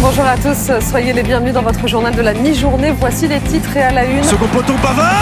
[0.00, 2.92] Bonjour à tous, soyez les bienvenus dans votre journal de la mi-journée.
[2.92, 4.22] Voici les titres et à la une.
[4.22, 5.12] Second poteau Pavard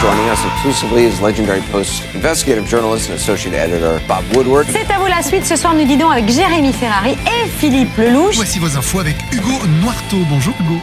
[0.00, 4.66] Joining us exclusively is legendary Post investigative journalist and associate editor Bob Woodward.
[4.72, 5.46] C'est à vous la suite.
[5.46, 8.34] Ce soir, nous dînons avec Jérémy Ferrari et Philippe Lelouch.
[8.34, 10.18] Voici vos infos avec Hugo Noirteau.
[10.28, 10.80] Bonjour Hugo.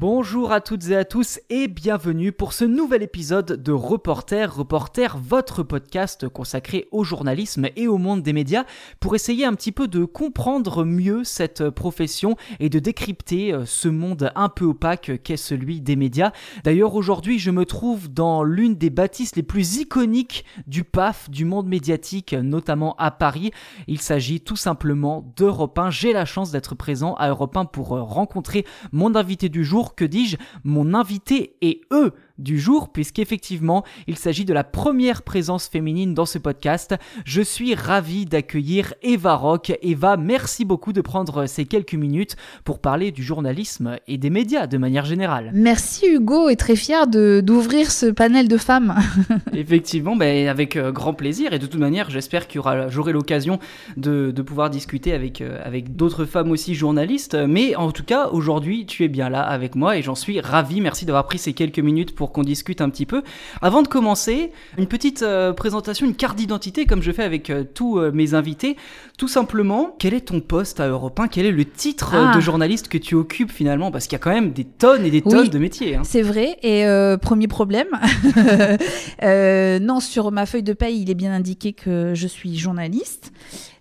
[0.00, 4.50] Bonjour à toutes et à tous et bienvenue pour ce nouvel épisode de Reporter.
[4.50, 8.64] Reporter, votre podcast consacré au journalisme et au monde des médias
[8.98, 13.88] pour essayer un petit peu de comprendre mieux cette profession et de décrypter euh, ce
[13.88, 16.32] monde un peu opaque qu'est celui des médias.
[16.64, 21.44] D'ailleurs, aujourd'hui, je me trouve dans l'une des bâtisses les plus iconiques du PAF, du
[21.44, 23.50] monde médiatique, notamment à Paris.
[23.86, 25.90] Il s'agit tout simplement d'Europe 1.
[25.90, 29.89] J'ai la chance d'être présent à Europe 1 pour euh, rencontrer mon invité du jour
[29.94, 35.68] que dis-je, mon invité et eux du jour, puisqu'effectivement, il s'agit de la première présence
[35.68, 36.94] féminine dans ce podcast.
[37.24, 39.72] Je suis ravi d'accueillir Eva Rock.
[39.82, 44.66] Eva, merci beaucoup de prendre ces quelques minutes pour parler du journalisme et des médias
[44.66, 45.50] de manière générale.
[45.54, 48.94] Merci Hugo, et très fier d'ouvrir ce panel de femmes.
[49.52, 53.58] effectivement, ben, avec euh, grand plaisir, et de toute manière, j'espère que j'aurai l'occasion
[53.96, 57.36] de, de, pouvoir discuter avec, euh, avec d'autres femmes aussi journalistes.
[57.48, 60.80] Mais en tout cas, aujourd'hui, tu es bien là avec moi, et j'en suis ravi.
[60.80, 63.22] Merci d'avoir pris ces quelques minutes pour qu'on discute un petit peu.
[63.62, 67.64] Avant de commencer, une petite euh, présentation, une carte d'identité comme je fais avec euh,
[67.64, 68.76] tous euh, mes invités.
[69.18, 72.34] Tout simplement, quel est ton poste à Europe 1 Quel est le titre Ah.
[72.34, 73.90] de journaliste que tu occupes finalement?
[73.90, 75.30] Parce qu'il y a quand même des tonnes et des Oui.
[75.32, 75.96] tonnes de métiers.
[75.96, 76.02] hein.
[76.04, 76.84] C'est vrai, et
[77.20, 77.88] premier problème.
[79.80, 83.32] Non, sur ma feuille de paye, il est bien indiqué que je suis journaliste.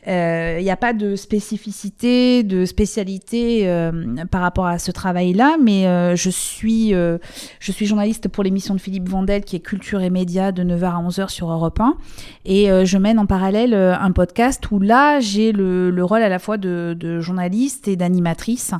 [0.09, 3.91] Euh, Il n'y a pas de spécificité, de spécialité euh,
[4.31, 7.17] par rapport à ce travail-là, mais euh, je, suis, euh,
[7.59, 11.29] journaliste pour l'émission de Philippe Vandel qui est Culture et Médias de 9h à 11h
[11.29, 11.97] sur Europe 1.
[12.45, 16.21] Et euh, je mène en parallèle euh, un podcast où là, j'ai le, le rôle
[16.21, 18.73] à la fois de, journaliste et d'animatrice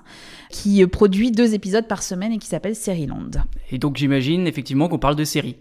[0.49, 3.31] qui euh, produit deux épisodes par semaine et qui s'appelle Série-Land.
[3.71, 5.57] Et donc j'imagine effectivement qu'on parle de séries.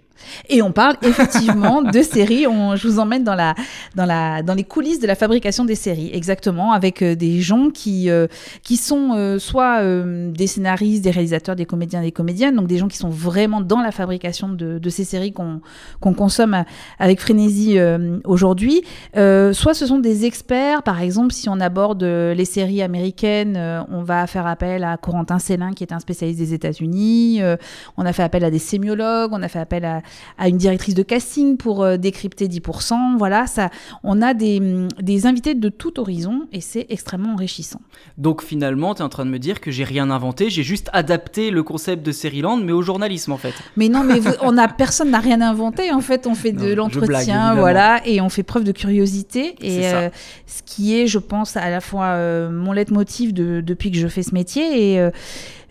[0.48, 2.46] Et on parle effectivement de séries.
[2.46, 3.54] On, je vous emmène dans, la,
[3.94, 7.70] dans, la, dans les coulisses de la fabrication des séries, exactement, avec euh, des gens
[7.70, 8.26] qui, euh,
[8.62, 12.78] qui sont euh, soit euh, des scénaristes, des réalisateurs, des comédiens, des comédiennes, donc des
[12.78, 15.60] gens qui sont vraiment dans la fabrication de, de ces séries qu'on
[16.00, 16.64] qu'on consomme à-
[16.98, 18.82] avec frénésie euh, aujourd'hui.
[19.16, 23.56] Euh, soit ce sont des experts, par exemple, si on aborde euh, les séries américaines,
[23.56, 27.42] euh, on va faire appel à Corentin Célin, qui est un spécialiste des États-Unis.
[27.42, 27.56] Euh,
[27.96, 30.02] on a fait appel à des sémiologues, on a fait appel à,
[30.38, 33.16] à une directrice de casting pour euh, décrypter 10%.
[33.18, 33.70] Voilà, ça,
[34.02, 34.60] on a des,
[35.00, 37.80] des invités de tout horizon et c'est extrêmement enrichissant.
[38.16, 40.88] Donc finalement, tu es en train de me dire que j'ai rien inventé, j'ai juste
[40.92, 43.54] adapté le concept de Série-Land, mais au journalisme en fait.
[43.76, 45.90] Mais non, mais vous- on a personne n'a rien inventé.
[45.92, 49.54] En fait, on fait Non, de l'entretien, voilà, et on fait preuve de curiosité.
[49.60, 50.08] Et euh,
[50.46, 54.08] ce qui est, je pense, à la fois euh, mon leitmotiv de, depuis que je
[54.08, 54.94] fais ce métier.
[54.94, 55.10] Et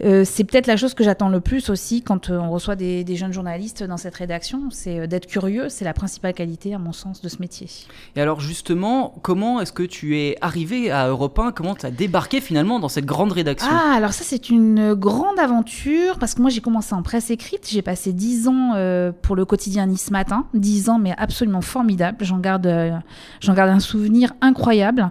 [0.03, 3.03] euh, c'est peut-être la chose que j'attends le plus aussi quand euh, on reçoit des,
[3.03, 5.69] des jeunes journalistes dans cette rédaction, c'est euh, d'être curieux.
[5.69, 7.67] C'est la principale qualité, à mon sens, de ce métier.
[8.15, 11.91] Et alors justement, comment est-ce que tu es arrivé à Europe 1 Comment tu as
[11.91, 13.69] débarqué finalement dans cette grande rédaction?
[13.71, 17.67] Ah, alors ça, c'est une grande aventure parce que moi, j'ai commencé en presse écrite.
[17.67, 20.45] J'ai passé 10 ans euh, pour le quotidien Nice Matin.
[20.53, 22.17] 10 ans, mais absolument formidable.
[22.21, 22.91] J'en garde, euh,
[23.39, 25.09] j'en garde un souvenir incroyable.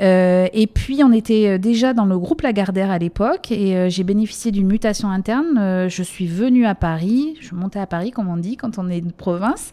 [0.00, 4.66] Et puis, on était déjà dans le groupe Lagardère à l'époque et j'ai bénéficié d'une
[4.66, 5.58] mutation interne.
[5.58, 7.36] Euh, je suis venue à Paris.
[7.40, 9.70] Je montée à Paris, comme on dit, quand on est de province,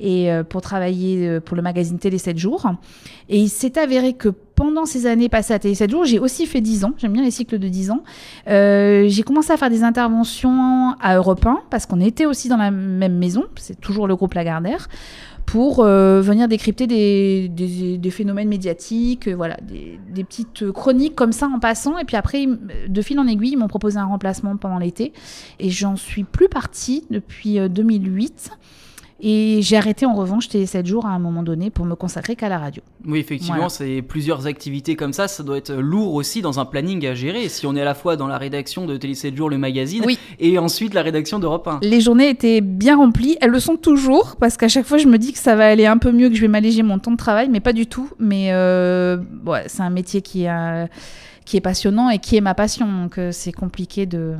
[0.00, 2.70] et euh, pour travailler euh, pour le magazine Télé 7 jours.
[3.28, 6.46] Et il s'est avéré que pendant ces années passées à Télé 7 jours, j'ai aussi
[6.46, 6.92] fait 10 ans.
[6.98, 8.02] J'aime bien les cycles de 10 ans.
[8.46, 12.70] J'ai commencé à faire des interventions à Europe 1 parce qu'on était aussi dans la
[12.70, 13.44] même maison.
[13.56, 14.88] C'est toujours le groupe Lagardère
[15.46, 21.32] pour euh, venir décrypter des, des- phénomènes médiatiques, euh, voilà, des, des petites chroniques comme
[21.32, 21.98] ça en passant.
[21.98, 22.46] Et puis après,
[22.88, 25.12] de fil en aiguille, ils m'ont proposé un remplacement pendant l'été.
[25.58, 28.50] Et j'en suis plus partie depuis euh, 2008.
[29.24, 32.34] Et j'ai arrêté en revanche Télé 7 jours à un moment donné pour me consacrer
[32.34, 32.82] qu'à la radio.
[33.06, 33.68] Oui, effectivement, Voilà.
[33.68, 37.48] c'est plusieurs activités comme ça, ça doit être lourd aussi dans un planning à gérer.
[37.48, 40.02] Si on est à la fois dans la rédaction de Télé 7 jours, le magazine,
[40.04, 40.18] Oui.
[40.40, 41.78] et ensuite la rédaction d'Europe 1.
[41.82, 43.36] Les journées étaient bien remplies.
[43.40, 45.86] Elles le sont toujours parce qu'à chaque fois, je me dis que ça va aller
[45.86, 48.10] un peu mieux, que je vais m'alléger mon temps de travail, mais pas du tout.
[48.18, 50.88] Mais euh, ouais, c'est un métier qui, a-
[51.44, 52.86] qui est passionnant et qui est ma passion.
[52.86, 54.34] Donc euh, c'est compliqué de,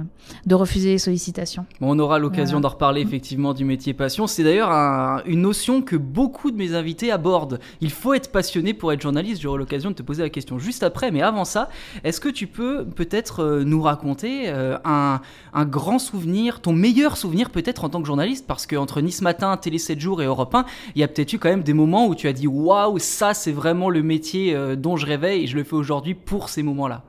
[0.46, 1.66] de refuser les sollicitations.
[1.80, 2.62] Bon, on aura l'occasion Voilà.
[2.62, 4.26] d'en reparler effectivement du métier passion.
[4.26, 7.58] C'est d'ailleurs un- une notion que beaucoup de mes invités abordent.
[7.80, 9.42] Il faut être passionné pour être journaliste.
[9.42, 11.10] J'aurai l'occasion de te poser la question juste après.
[11.10, 11.68] Mais avant ça,
[12.04, 15.20] est-ce que tu peux peut-être euh, nous raconter euh, un,
[15.54, 18.46] un grand souvenir, ton meilleur souvenir peut-être en tant que journaliste?
[18.46, 20.64] Parce qu'entre Nice Matin, Télé 7 jours et Europe 1,
[20.94, 23.34] il y a peut-être eu quand même des moments où tu as dit waouh, ça
[23.34, 27.01] c'est vraiment le métier dont je rêvais et je le fais aujourd'hui pour ces moments-là.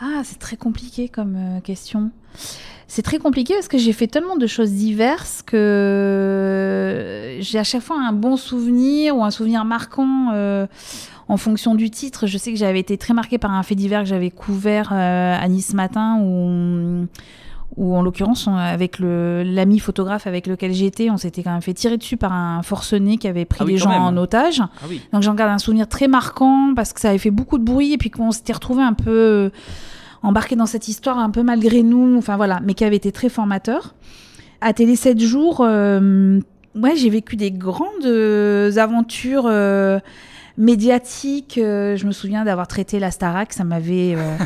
[0.00, 2.10] Ah, c'est très compliqué comme euh, question.
[2.86, 7.82] C'est très compliqué parce que j'ai fait tellement de choses diverses que j'ai à chaque
[7.82, 10.66] fois un bon souvenir ou un souvenir marquant euh,
[11.28, 12.26] en fonction du titre.
[12.26, 15.36] Je sais que j'avais été très marquée par un fait divers que j'avais couvert euh,
[15.36, 17.06] à Nice Matin où,
[17.76, 21.74] où en l'occurrence, avec le- l'ami photographe avec lequel j'étais, on s'était quand même fait
[21.74, 24.02] tirer dessus par un forcené qui avait pris Ah oui, des gens même.
[24.02, 24.60] en otage.
[24.62, 25.00] Ah oui.
[25.12, 27.92] Donc j'en garde un souvenir très marquant parce que ça avait fait beaucoup de bruit
[27.92, 29.50] et puis qu'on s'était retrouvé un peu euh,
[30.22, 33.28] embarqué dans cette histoire un peu malgré nous, enfin voilà, mais qui avait été très
[33.28, 33.94] formateur.
[34.60, 36.40] À Télé 7 jours, euh,
[36.76, 39.98] ouais, j'ai vécu des grandes euh, aventures euh,
[40.58, 41.58] médiatiques.
[41.58, 44.14] Euh, je me souviens d'avoir traité la Starac, ça m'avait.
[44.16, 44.36] euh,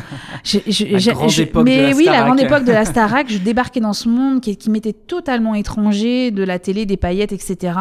[1.63, 3.27] mais oui, la grande époque de la Starac.
[3.29, 7.31] je débarquais dans ce monde qui, qui m'était totalement étranger, de la télé, des paillettes,
[7.31, 7.73] etc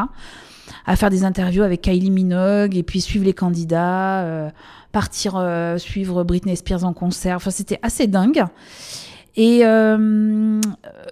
[0.86, 4.50] à faire des interviews avec Kylie Minogue et puis suivre les candidats, euh,
[4.92, 5.34] partir
[5.76, 7.36] suivre Britney Spears en concert.
[7.36, 8.44] Enfin, c'était assez dingue.
[9.36, 10.60] Et euh,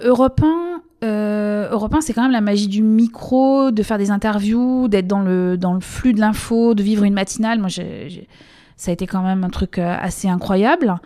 [0.03, 4.11] Europe 1, euh, Europe 1, c'est quand même la magie du micro, de faire des
[4.11, 7.59] interviews, d'être dans le, dans le flux de l'info, de vivre une matinale.
[7.61, 8.29] Moi, j'ai- j'ai-
[8.77, 10.97] ça a été quand même un truc euh, assez incroyable.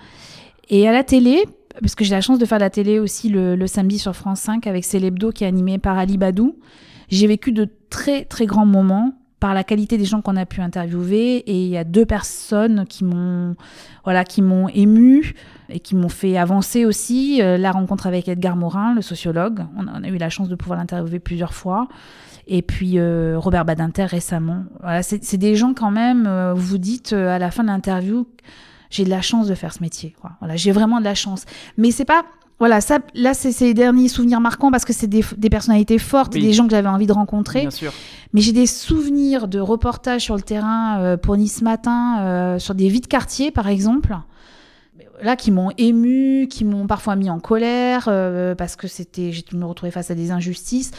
[0.71, 1.45] Et à la télé,
[1.81, 4.15] parce que j'ai la chance de faire de la télé aussi le, le samedi sur
[4.17, 6.57] France 5 avec Célébdo qui est animé par Ali Badou,
[7.09, 10.61] j'ai vécu de très très grands moments par la qualité des gens qu'on a pu
[10.61, 11.39] interviewer.
[11.39, 13.57] Et il y a deux personnes qui m'ont
[14.05, 15.35] voilà qui m'ont ému
[15.69, 17.43] et qui m'ont fait avancer aussi.
[17.43, 19.65] Euh, la rencontre avec Edgar Morin le sociologue.
[19.77, 21.89] On a, a eu la chance de pouvoir l'interviewer plusieurs fois.
[22.47, 24.63] Et puis euh, Robert Badinter récemment.
[24.79, 28.29] Voilà c'est des gens quand même euh, vous dites à la fin de l'interview
[28.91, 30.33] j'ai de la chance de faire ce métier quoi.
[30.39, 31.47] voilà j'ai vraiment de la chance.
[31.77, 32.23] Mais c'est pas
[32.59, 36.35] voilà, ça, là, c'est ces derniers souvenirs marquants parce que c'est des, des personnalités fortes,
[36.35, 36.43] Oui.
[36.43, 37.63] des gens que j'avais envie de rencontrer.
[37.63, 37.93] Bien sûr.
[38.33, 42.75] Mais j'ai des souvenirs de reportages sur le terrain euh, pour Nice Matin, euh, sur
[42.75, 44.17] des vies de quartier, par exemple.
[45.23, 49.45] Là, qui m'ont ému, qui m'ont parfois mis en colère, euh, parce que c'était, j'ai
[49.53, 50.91] me retrouvais face à des injustices.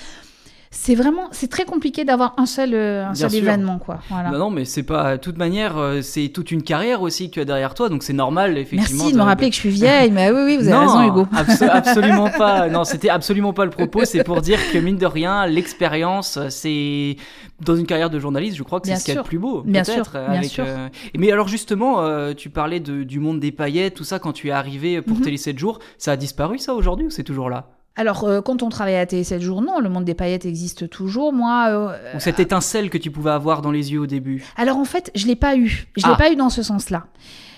[0.75, 3.99] C'est vraiment, c'est très compliqué d'avoir un seul, euh, un seul événement, quoi.
[4.09, 4.31] Voilà.
[4.31, 5.17] Non, non, mais c'est pas.
[5.17, 8.01] De toute manière, euh, c'est toute une carrière aussi que tu as derrière toi, donc
[8.01, 9.03] c'est normal, effectivement.
[9.03, 11.03] Merci de me rappeler que je suis vieille, mais oui, oui, vous avez non, raison,
[11.07, 11.27] Hugo.
[11.35, 12.69] abso- absolument pas.
[12.69, 14.03] Non, c'était absolument pas le propos.
[14.03, 17.17] C'est pour dire que mine de rien, l'expérience, c'est
[17.63, 19.37] dans une carrière de journaliste, je crois que c'est ce qu'il y a de plus
[19.39, 19.61] beau.
[19.61, 20.65] Bien sûr, bien avec, sûr.
[20.67, 24.33] euh, Mais alors justement, euh, tu parlais de- du monde des paillettes, tout ça quand
[24.33, 25.23] tu es arrivé pour Mhm.
[25.23, 27.67] Télé 7 jours, ça a disparu ça aujourd'hui ou c'est toujours là?
[27.95, 30.89] Alors, euh, quand on travaille à Télé 7 jours, non, le monde des paillettes existe
[30.89, 31.31] toujours.
[31.31, 34.77] Moi, euh, Ou cette étincelle que tu pouvais avoir dans les yeux au début Alors
[34.77, 35.87] en fait, je l'ai pas eu.
[35.95, 36.09] Je Ah.
[36.11, 37.05] l'ai pas eu dans ce sens-là.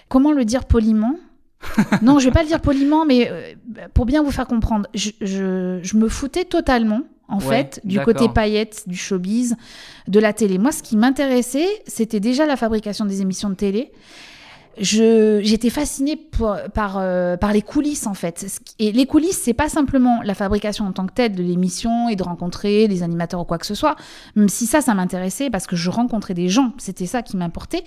[0.10, 1.16] Comment le dire poliment?
[2.02, 3.54] Non, je vais pas le dire poliment, mais euh,
[3.94, 8.00] pour bien vous faire comprendre, je, je- je me foutais totalement, en Ouais, fait, du
[8.02, 9.56] côté paillettes, du showbiz,
[10.08, 10.58] de la télé.
[10.58, 13.92] Moi, ce qui m'intéressait, c'était déjà la fabrication des émissions de télé.
[14.78, 18.46] J'étais fascinée pour- par, euh, par les coulisses en fait.
[18.80, 22.16] Et les coulisses, c'est pas simplement la fabrication en tant que telle de l'émission et
[22.16, 23.96] de rencontrer les animateurs ou quoi que ce soit,
[24.36, 27.84] même si ça, ça m'intéressait parce que je rencontrais des gens, c'était ça qui m'importait.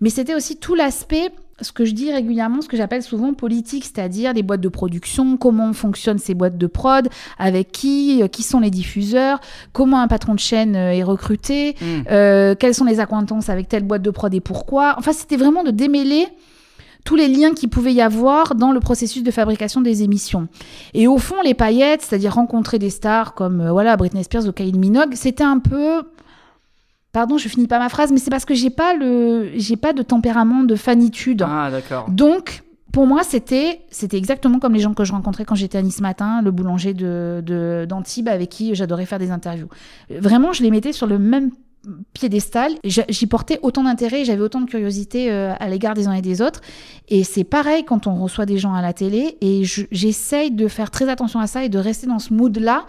[0.00, 1.30] Mais c'était aussi tout l'aspect,
[1.60, 5.36] ce que je dis régulièrement, ce que j'appelle souvent politique, c'est-à-dire les boîtes de production,
[5.36, 9.40] comment fonctionnent ces boîtes de prod, avec qui, euh, qui sont les diffuseurs,
[9.72, 12.02] comment un patron de chaîne euh, est recruté, Hmm.
[12.10, 14.94] euh, quelles sont les acquaintances avec telle boîte de prod et pourquoi.
[14.98, 16.26] Enfin, c'était vraiment de démêler
[17.04, 20.48] tous les liens qu'il pouvait y avoir dans le processus de fabrication des émissions.
[20.94, 24.52] Et au fond, les paillettes, c'est-à-dire rencontrer des stars comme euh, voilà Britney Spears ou
[24.52, 26.02] Kylie Minogue, c'était un peu
[27.12, 29.92] Pardon, je finis pas ma phrase, mais c'est parce que j'ai pas le j'ai pas
[29.92, 31.42] de tempérament de fanitude.
[31.46, 32.08] Ah, d'accord.
[32.08, 32.62] Donc,
[32.92, 36.00] pour moi, c'était c'était exactement comme les gens que je rencontrais quand j'étais à Nice
[36.00, 39.68] matin, le boulanger de de- d'Antibes avec qui j'adorais faire des interviews.
[40.08, 41.50] Vraiment, je les mettais sur le même
[42.12, 42.72] piédestal.
[42.84, 46.42] J'y portais autant d'intérêt, j'avais autant de curiosité euh, à l'égard des uns et des
[46.42, 46.60] autres.
[47.08, 49.36] Et c'est pareil quand on reçoit des gens à la télé.
[49.40, 52.84] Et je- j'essaye de faire très attention à ça et de rester dans ce mood-là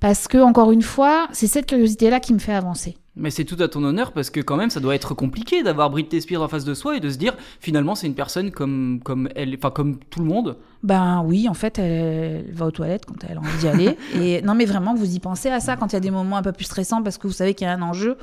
[0.00, 2.96] Parce que, encore une fois, c'est cette curiosité-là qui me fait avancer.
[3.18, 5.90] Mais c'est tout à ton honneur parce que quand même ça doit être compliqué d'avoir
[5.90, 9.00] Britney Spears en face de soi et de se dire finalement c'est une personne comme
[9.04, 10.56] comme elle enfin comme tout le monde.
[10.82, 13.96] Ben oui, en fait, elle, elle va aux toilettes quand elle a envie d'y aller.
[14.14, 16.36] Et non, mais vraiment, vous y pensez à ça quand il y a des moments
[16.36, 18.16] un peu plus stressants parce que vous savez qu'il y a un enjeu.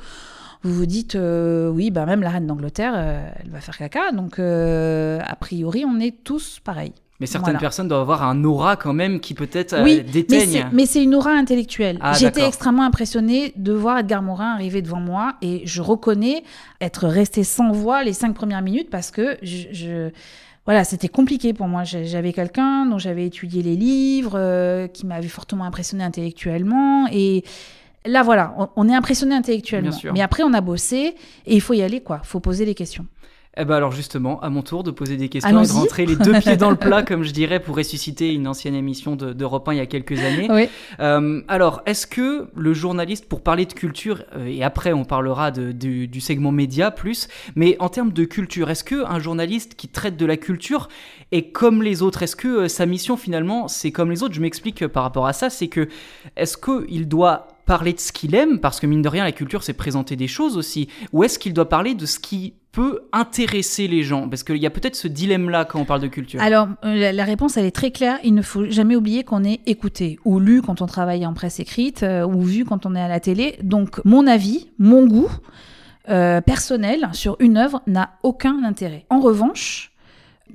[0.62, 4.10] Vous vous dites, euh, oui, bah même la reine d'Angleterre, euh, elle va faire caca.
[4.12, 6.94] Donc, euh, a priori, on est tous pareils.
[7.20, 7.58] Mais certaines Voilà.
[7.60, 10.66] personnes doivent avoir un aura quand même qui peut-être euh, Oui, mais c'est- déteigne.
[10.72, 11.98] mais c'est une aura intellectuelle.
[12.02, 16.44] Ah, J'étais extrêmement impressionnée de voir Edgar Morin arriver devant moi et je reconnais
[16.80, 20.10] être resté sans voix les cinq premières minutes parce que je, je-
[20.66, 21.84] voilà, c'était compliqué pour moi.
[21.84, 27.44] J'avais quelqu'un dont j'avais étudié les livres, euh, qui m'avait fortement impressionné intellectuellement et
[28.04, 29.90] là voilà, on, on est impressionné intellectuellement.
[29.90, 30.12] Bien sûr.
[30.12, 31.14] Mais après on a bossé
[31.46, 33.06] et il faut y aller quoi, faut poser les questions.
[33.58, 36.16] Eh ben alors justement, à mon tour de poser des questions et de rentrer les
[36.16, 39.66] deux pieds dans le plat, comme je dirais, pour ressusciter une ancienne émission de- d'Europe
[39.68, 40.46] 1 il y a quelques années.
[40.50, 40.68] Oui.
[41.00, 45.50] Euh, alors, est-ce que le journaliste, pour parler de culture, euh, et après on parlera
[45.50, 49.74] de- du- du segment média plus, mais en termes de culture, est-ce que un journaliste
[49.74, 50.88] qui traite de la culture
[51.32, 52.22] est comme les autres?
[52.22, 54.34] Est-ce que euh, sa mission finalement c'est comme les autres?
[54.34, 55.88] Je m'explique par rapport à ça, c'est que
[56.36, 59.62] est-ce qu'il doit parler de ce qu'il aime, parce que mine de rien la culture
[59.62, 63.88] c'est présenter des choses aussi, ou est-ce qu'il doit parler de ce qui peut intéresser
[63.88, 64.28] les gens?
[64.28, 66.40] Parce qu'il y a peut-être ce dilemme-là quand on parle de culture.
[66.40, 68.18] Alors, euh, la, réponse, elle est très claire.
[68.22, 71.58] Il ne faut jamais oublier qu'on est écouté ou lu quand on travaille en presse
[71.58, 73.58] écrite euh, ou vu quand on est à la télé.
[73.62, 75.30] Donc, mon avis, mon goût
[76.10, 79.06] euh, personnel sur une œuvre n'a aucun intérêt.
[79.08, 79.92] En revanche,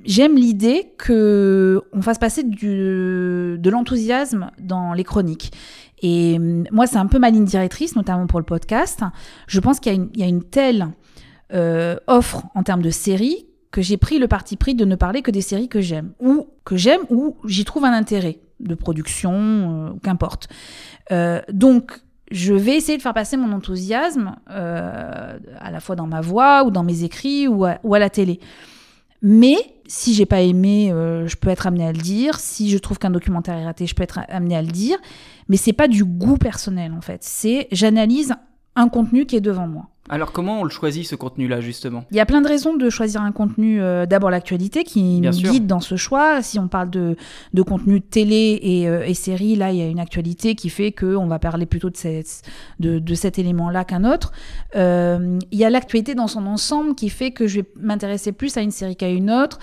[0.06, 5.51] j'aime l'idée que on fasse passer du, de l'enthousiasme dans les chroniques.
[6.01, 9.01] Et hum, moi, c'est un peu ma ligne directrice, notamment pour le podcast.
[9.48, 10.89] Je pense qu'il y a une, telle
[11.53, 15.22] euh, offre en termes de séries que j'ai pris le parti pris de ne parler
[15.22, 19.31] que des séries que j'aime ou que j'aime ou j'y trouve un intérêt de production,
[19.34, 20.50] euh, qu'importe.
[21.12, 26.22] Euh, donc je vais essayer de faire passer mon enthousiasme à la fois dans ma
[26.22, 28.39] voix ou dans mes écrits ou à, ou à la télé.
[29.22, 29.58] Mais
[29.91, 32.39] si j'ai pas aimé, euh, je peux être amené à le dire.
[32.39, 34.98] Si je trouve qu'un documentaire est raté, je peux être amené à le dire.
[35.50, 37.24] Mais c'est pas du goût personnel en fait.
[37.24, 38.33] C'est j'analyse
[38.77, 39.89] un contenu qui est devant moi.
[40.10, 42.03] Alors comment on le choisit ce contenu-là justement?
[42.12, 43.81] Il y a plein de raisons de choisir un contenu.
[43.81, 45.51] euh, D'abord l'actualité qui Bien nous sûr.
[45.51, 46.41] guide dans ce choix.
[46.41, 47.15] Si on parle de,
[47.53, 50.91] de contenu télé et, euh, et série, là il y a une actualité qui fait
[50.91, 52.41] qu'on va parler plutôt de, cette,
[52.79, 54.31] de, de cet élément-là qu'un autre.
[54.75, 58.58] Euh, il y a l'actualité dans son ensemble qui fait que je vais m'intéresser plus
[58.58, 59.60] à une série qu'à une autre.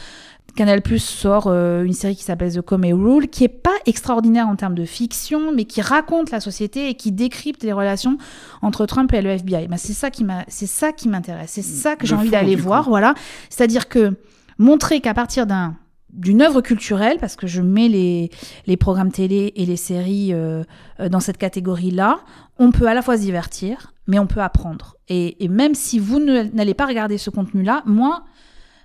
[0.58, 4.48] Canal Plus sort euh, une série qui s'appelle The Comey Rule, qui est pas extraordinaire
[4.48, 8.18] en termes de fiction, mais qui raconte la société et qui décrypte les relations
[8.60, 9.68] entre Trump et le FBI.
[9.68, 12.56] Ben, c'est ça qui m'a, c'est ça qui m'intéresse, c'est ça que j'ai envie d'aller
[12.56, 12.82] voir.
[12.82, 12.90] coup.
[12.90, 13.14] Voilà,
[13.50, 14.16] c'est-à-dire que
[14.58, 15.76] montrer qu'à partir d'un
[16.12, 18.30] d'une œuvre culturelle, parce que je mets les,
[18.66, 20.64] les programmes télé et les séries euh,
[20.98, 22.18] euh, dans cette catégorie-là,
[22.58, 24.96] on peut à la fois se divertir, mais on peut apprendre.
[25.08, 28.24] Et, et même si vous n'allez pas regarder ce contenu-là, moi,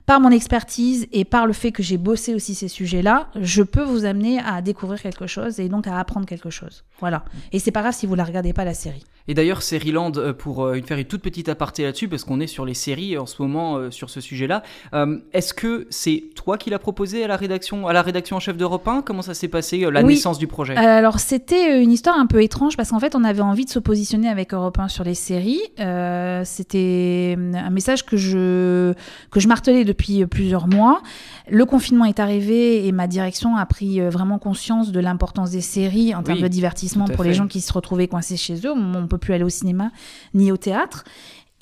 [0.06, 3.84] par mon expertise et par le fait que j'ai bossé aussi ces sujets-là, je peux
[3.84, 6.84] vous amener à découvrir quelque chose et donc à apprendre quelque chose.
[7.00, 7.24] Voilà.
[7.52, 9.04] Et c'est pas grave si vous la regardez pas la série.
[9.30, 12.48] Et d'ailleurs, Seriland, euh, pour euh, faire une toute petite aparté là-dessus, parce qu'on est
[12.48, 16.58] sur les séries en ce moment euh, sur ce sujet-là, euh, est-ce que c'est toi
[16.58, 19.34] qui l'as proposé à la rédaction, à la rédaction en chef d'Europe 1 Comment ça
[19.34, 20.16] s'est passé, euh, la Oui.
[20.16, 20.76] naissance du projet?
[20.76, 23.80] Alors c'était une histoire un peu étrange parce qu'en fait on avait envie de se
[23.80, 25.62] positionner avec Europe 1 sur les séries.
[25.80, 28.94] Euh, c'était un message que je
[29.32, 31.02] que je martelais depuis plusieurs mois.
[31.50, 35.62] Le confinement est arrivé et ma direction a pris euh, vraiment conscience de l'importance des
[35.62, 37.30] séries en termes Oui, de divertissement pour fait.
[37.30, 38.72] les gens qui se retrouvaient coincés chez eux.
[38.74, 39.92] On ne peut plus aller au cinéma
[40.34, 41.04] ni au théâtre.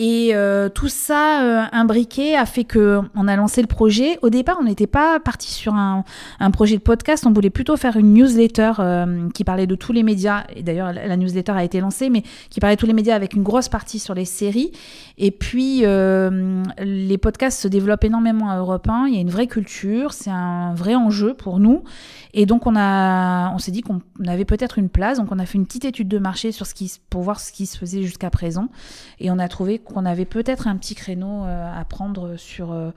[0.04, 4.18] Et euh, tout ça euh, imbriqué a fait que on a lancé le projet.
[4.24, 6.04] Au départ, on n'était pas parti sur un,
[6.52, 7.28] projet de podcast.
[7.28, 10.46] On voulait plutôt faire une newsletter euh, qui parlait de tous les médias.
[10.56, 13.14] Et d'ailleurs, la, la newsletter a été lancée, mais qui parlait de tous les médias
[13.14, 14.72] avec une grosse partie sur les séries.
[15.20, 15.84] Et puis,
[16.80, 19.06] les podcasts se développent énormément à Europe 1.
[19.06, 20.14] Il y a une vraie culture.
[20.14, 21.84] C'est un vrai enjeu pour nous.
[22.34, 25.18] Et donc, on, a, on s'est dit qu'on avait peut-être une place.
[25.18, 27.52] Donc, on a fait une petite étude de marché sur ce qui, pour voir ce
[27.52, 28.70] qui se faisait jusqu'à présent.
[29.20, 32.92] Et on a trouvé qu'on avait peut-être un petit créneau euh, à prendre sur, euh,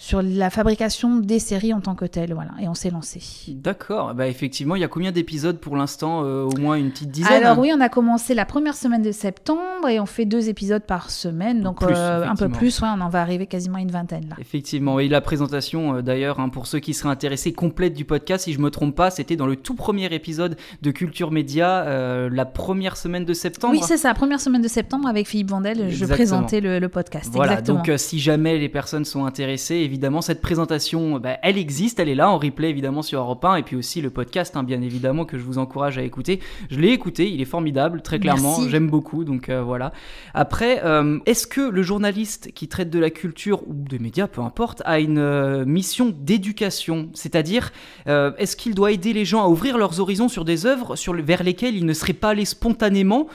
[0.00, 2.32] sur la fabrication des séries en tant que telles.
[2.32, 2.52] Voilà.
[2.62, 3.20] Et on s'est lancé.
[3.48, 7.10] D'accord, bah effectivement, il y a combien d'épisodes pour l'instant euh, Au moins une petite
[7.10, 10.48] dizaine Alors oui, on a commencé la première semaine de septembre et on fait deux
[10.48, 11.62] épisodes par semaine.
[11.62, 14.28] Donc Plus, euh, un peu plus, ouais, on en va arriver quasiment à une vingtaine
[14.30, 14.36] là.
[14.38, 18.44] Effectivement, et la présentation euh, d'ailleurs, hein, pour ceux qui seraient intéressés, complète du podcast,
[18.44, 21.84] si je me trompe pas, c'était dans le tout premier épisode de Culture Média,
[22.30, 23.74] la première semaine de septembre.
[23.74, 27.30] Oui, c'est ça, première semaine de septembre avec Philippe Vandel, je présentais le, le podcast.
[27.32, 27.82] Voilà, Exactement.
[27.82, 32.14] donc si jamais les personnes sont intéressées, évidemment, cette présentation, bah, elle existe, elle est
[32.14, 35.24] là en replay évidemment sur Europe 1 et puis aussi le podcast, hein, bien évidemment,
[35.24, 36.40] que je vous encourage à écouter.
[36.70, 39.92] Je l'ai écouté, il est formidable, très clairement, j'aime beaucoup, donc euh, voilà.
[40.34, 44.42] Après, euh, est-ce que le journaliste qui traite de la culture ou des médias, peu
[44.42, 47.08] importe, a une euh, mission d'éducation?
[47.14, 47.72] C'est-à-dire,
[48.06, 51.42] est-ce qu'il doit aider les gens à ouvrir leurs horizons sur des œuvres sur vers
[51.42, 53.26] lesquelles ils ne seraient pas allés spontanément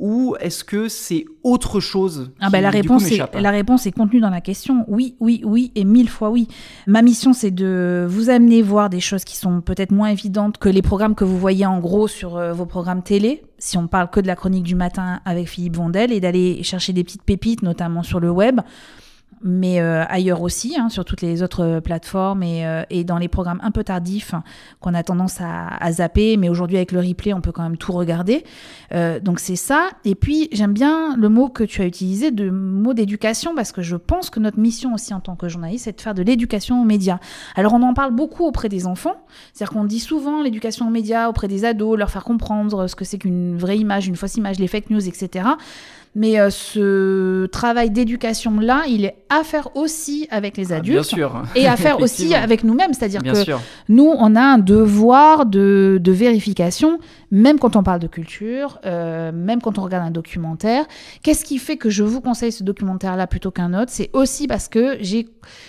[0.00, 3.50] ou est-ce que c'est autre chose Ah bah, la, du coup, réponse est, m'échappe la
[3.50, 4.84] réponse est contenue dans la question.
[4.88, 6.48] Oui, oui, oui, et mille fois oui.
[6.86, 10.68] Ma mission, c'est de vous amener voir des choses qui sont peut-être moins évidentes que
[10.68, 14.10] les programmes que vous voyez en gros sur euh, vos programmes télé, si on parle
[14.10, 17.62] que de la chronique du matin avec Philippe Vondel, et d'aller chercher des petites pépites,
[17.62, 18.60] notamment sur le web
[19.42, 23.18] mais euh, ailleurs aussi, hein, sur toutes les autres euh, plateformes et, euh, et dans
[23.18, 24.42] les programmes un peu tardifs hein,
[24.80, 27.78] qu'on a tendance à, à zapper, mais aujourd'hui avec le replay, on peut quand même
[27.78, 28.44] tout regarder.
[28.92, 29.88] Euh, donc c'est ça.
[30.04, 33.80] Et puis j'aime bien le mot que tu as utilisé, de mot d'éducation, parce que
[33.82, 36.82] je pense que notre mission aussi en tant que journaliste, c'est de faire de l'éducation
[36.82, 37.18] aux médias.
[37.54, 41.28] Alors on en parle beaucoup auprès des enfants, c'est-à-dire qu'on dit souvent l'éducation aux médias
[41.28, 44.58] auprès des ados, leur faire comprendre ce que c'est qu'une vraie image, une fausse image,
[44.58, 45.48] les fake news, etc.
[46.16, 50.94] Mais euh, ce travail d'éducation-là, il est à faire aussi avec les Ah, adultes.
[50.94, 51.42] Bien sûr.
[51.54, 52.92] Et à faire aussi avec nous-mêmes.
[52.94, 53.60] C'est-à-dire que sûr.
[53.88, 56.98] nous, on a un devoir de, de vérification,
[57.30, 60.84] même quand on parle de culture, euh, même quand on regarde un documentaire.
[61.22, 63.92] Qu'est-ce qui fait que je vous conseille ce documentaire-là plutôt qu'un autre?
[63.92, 64.98] C'est aussi parce que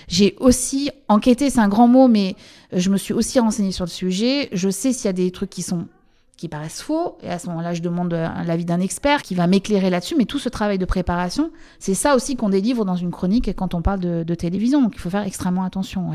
[0.08, 2.36] j'ai aussi enquêté, c'est un grand mot, mais
[2.74, 4.50] je me suis aussi renseignée sur le sujet.
[4.54, 5.86] Je sais s'il y a des trucs qui sont
[6.42, 9.46] qui paraissent faux, et à ce moment-là, je demande euh, l'avis d'un expert qui va
[9.46, 13.12] m'éclairer là-dessus, mais tout ce travail de préparation, c'est ça aussi qu'on délivre dans une
[13.12, 16.10] chronique quand on parle de, télévision, donc il faut faire extrêmement attention.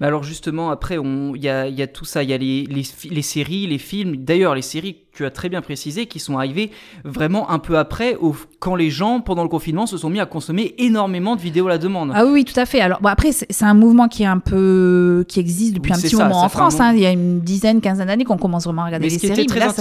[0.00, 3.78] Mais alors justement, après, il y a, tout ça, il y a les séries, les
[3.78, 4.16] films.
[4.16, 6.70] D'ailleurs, les séries, tu as très bien précisé, qui sont arrivées
[7.04, 10.26] vraiment un peu après, au- quand les gens, pendant le confinement, se sont mis à
[10.26, 12.12] consommer énormément de vidéos à la demande.
[12.14, 12.80] Ah oui, oui, tout à fait.
[12.80, 16.00] Alors bon, après, c'est un mouvement qui est un peu qui existe depuis Oui, un
[16.00, 16.74] petit ça, moment en France.
[16.74, 16.84] moment.
[16.90, 16.92] hein.
[16.94, 19.46] Il y a une dizaine, quinzaine d'années qu'on commence vraiment à regarder Mais les séries.
[19.46, 19.72] très mais là,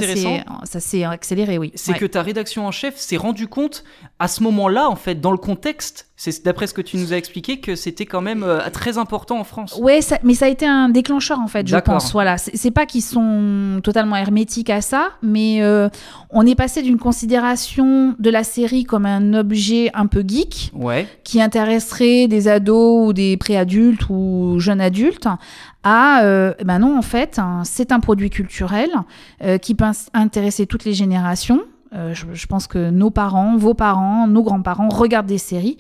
[0.63, 1.71] ça s'est accéléré, oui.
[1.75, 1.98] C'est Ouais.
[1.98, 3.83] que ta rédaction en chef s'est rendu compte,
[4.19, 7.17] à ce moment-là, en fait, dans le contexte, c'est d'après ce que tu nous as
[7.17, 9.79] expliqué, que c'était quand même euh, très important en France.
[10.01, 12.12] Ça- mais ça a été un déclencheur en fait, je pense.
[12.12, 15.90] Voilà, c'est pas qu'ils sont totalement hermétiques à ça, mais euh,
[16.30, 21.08] on est passé d'une considération de la série comme un objet un peu geek Ouais.
[21.24, 25.28] qui intéresserait des ados ou des préadultes ou jeunes adultes
[25.84, 28.90] à euh, ben non en fait hein, c'est un produit culturel
[29.44, 31.62] euh, qui peut intéresser toutes les générations.
[31.92, 35.77] Je, je pense que nos parents vos parents nos grands-parents regardent des séries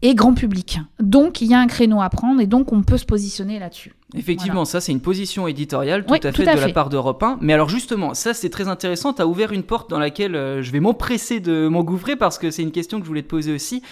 [0.00, 0.80] et grand public.
[1.00, 3.92] Donc il y a un créneau à prendre et donc on peut se positionner là-dessus
[4.16, 6.88] Effectivement, ça c'est une position éditoriale tout Oui, à tout fait à de la part
[6.88, 7.38] d'Europe 1.
[7.40, 10.62] Mais alors justement, ça c'est très intéressant, tu as ouvert une porte dans laquelle euh,
[10.62, 13.52] je vais m'empresser de m'engouffrer parce que c'est une question que je voulais te poser
[13.52, 13.82] aussi.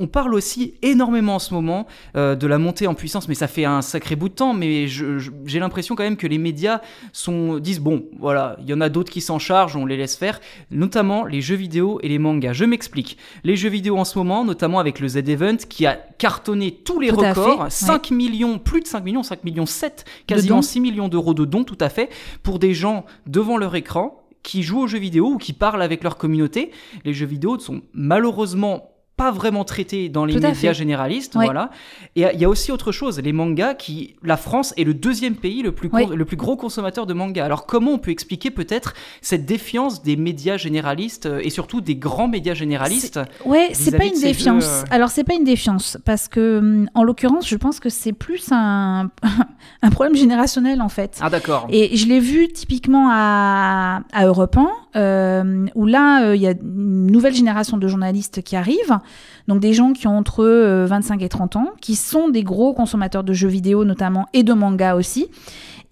[0.00, 3.48] On parle aussi énormément en ce moment euh, de la montée en puissance, mais ça
[3.48, 6.80] fait un sacré bout de temps, mais j'ai l'impression quand même que les médias
[7.12, 10.14] sont, disent, bon, voilà, il y en a d'autres qui s'en chargent, on les laisse
[10.16, 12.52] faire, notamment les jeux vidéo et les mangas.
[12.52, 13.18] Je m'explique.
[13.42, 17.08] Les jeux vidéo en ce moment, notamment avec le Z-Event qui a cartonné tous les
[17.08, 20.62] Tout records, fait, 5 millions, plus de 5 millions, 5 millions 7, quasiment dons.
[20.62, 22.08] 6 millions d'euros de dons, tout à fait,
[22.44, 26.04] pour des gens devant leur écran qui jouent aux jeux vidéo ou qui parlent avec
[26.04, 26.70] leur communauté.
[27.04, 31.70] Les jeux vidéo sont malheureusement pas vraiment traités dans les Tout médias généralistes, voilà.
[32.16, 35.34] Et il y a aussi autre chose, les mangas qui, la France est le deuxième
[35.34, 36.06] pays le plus, Oui.
[36.14, 37.44] le plus gros consommateur de mangas.
[37.44, 41.96] Alors comment on peut expliquer peut-être cette défiance des médias généralistes euh, et surtout des
[41.96, 44.64] grands médias généralistes Ouais, c'est pas une défiance.
[44.64, 44.84] jeux, euh.
[44.90, 48.46] Alors c'est pas une défiance parce que hum, en l'occurrence, je pense que c'est plus
[48.52, 49.10] un
[49.82, 51.18] un problème générationnel en fait.
[51.20, 51.66] Ah d'accord.
[51.70, 56.46] Et je l'ai vu typiquement à, à Europe 1, euh, où là, euh, il y
[56.46, 58.98] a une nouvelle génération de journalistes qui arrivent,
[59.46, 62.74] donc des gens qui ont entre euh, 25 et 30 ans, qui sont des gros
[62.74, 65.26] consommateurs de jeux vidéo notamment, et de mangas aussi,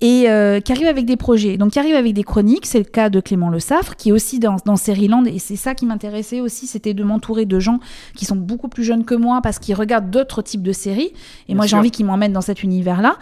[0.01, 1.57] et euh, qui arrivent avec des projets.
[1.57, 4.13] Donc qui arrivent avec des chroniques, c'est le cas de Clément Le Saffre, qui est
[4.13, 7.81] aussi dans, dans Seriland, et c'est ça qui m'intéressait aussi, c'était de m'entourer de gens
[8.15, 11.13] qui sont beaucoup plus jeunes que moi, parce qu'ils regardent d'autres types de séries,
[11.49, 13.17] et Bien moi j'ai envie qu'ils m'emmènent dans cet univers-là.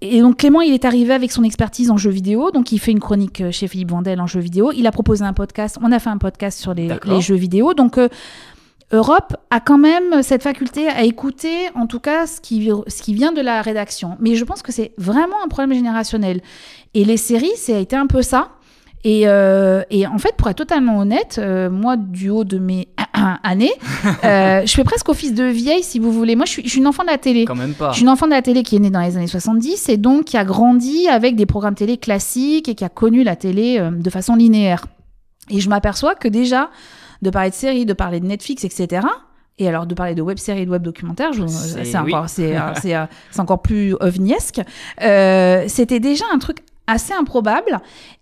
[0.00, 2.92] Et donc Clément, il est arrivé avec son expertise en jeux vidéo, donc il fait
[2.92, 4.70] une chronique euh, chez Philippe Vandel en jeux vidéo.
[4.72, 7.74] Il a proposé un podcast, on a fait un podcast sur les jeux vidéo.
[7.74, 8.08] Donc euh,
[8.92, 13.12] Europe a quand même cette faculté à écouter, en tout cas, ce qui, ce qui
[13.12, 14.16] vient de la rédaction.
[14.20, 16.40] Mais je pense que c'est vraiment un problème générationnel.
[16.94, 18.48] Et les séries, ça a été un peu ça.
[19.04, 22.88] Et, euh, et en fait, pour être totalement honnête, euh, moi, du haut de mes
[23.42, 23.72] années,
[24.24, 26.34] euh, je fais presque office de vieille, si vous voulez.
[26.34, 27.44] Moi, je suis, je suis une enfant de la télé.
[27.44, 27.90] Quand même pas.
[27.90, 29.98] Je suis une enfant de la télé qui est née dans les années 70 et
[29.98, 33.80] donc qui a grandi avec des programmes télé classiques et qui a connu la télé
[33.92, 34.86] de façon linéaire.
[35.50, 36.70] Et je m'aperçois que déjà,
[37.22, 39.06] de parler de séries, de parler de Netflix, etc.,
[39.60, 42.14] Et alors de parler de web série et de web documentaire, je- C'est- c'est oui.
[42.14, 44.60] encore, c'est, c'est, euh, c'est encore plus ovniesque.
[45.02, 47.80] Euh, C'était déjà un truc assez improbable.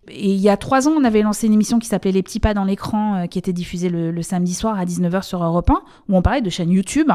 [0.08, 2.40] Et il y a trois ans, on avait lancé une émission qui s'appelait Les petits
[2.40, 5.70] pas dans l'écran, euh, qui était diffusée le, le samedi soir à 19h sur Europe
[5.70, 5.74] 1,
[6.08, 7.10] où on parlait de chaîne YouTube.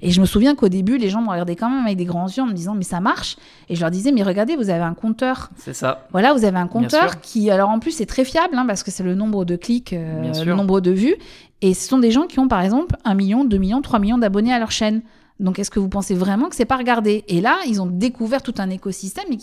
[0.00, 2.28] Et je me souviens qu'au début, les gens me regardaient quand même avec des grands
[2.28, 3.36] yeux en me disant mais ça marche.
[3.68, 5.50] Et je leur disais mais regardez, vous avez un compteur.
[5.56, 6.06] C'est ça.
[6.12, 8.90] Voilà, vous avez un compteur qui, alors en plus, c'est très fiable hein, parce que
[8.90, 11.16] c'est le nombre de clics, euh, le nombre de vues.
[11.60, 14.18] Et ce sont des gens qui ont par exemple 1 million, 2 millions, 3 millions
[14.18, 15.02] d'abonnés à leur chaîne.
[15.42, 17.24] Donc est-ce que vous pensez vraiment que c'est pas regardé?
[17.28, 19.38] Et là, ils ont découvert tout un écosystème et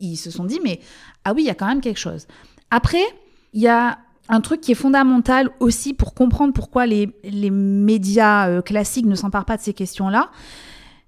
[0.00, 0.80] ils, se sont dit mais
[1.24, 2.26] ah oui, il y a quand même quelque chose.
[2.70, 3.04] Après,
[3.52, 8.48] il y a un truc qui est fondamental aussi pour comprendre pourquoi les, les médias
[8.48, 10.30] euh, classiques ne s'emparent pas de ces questions-là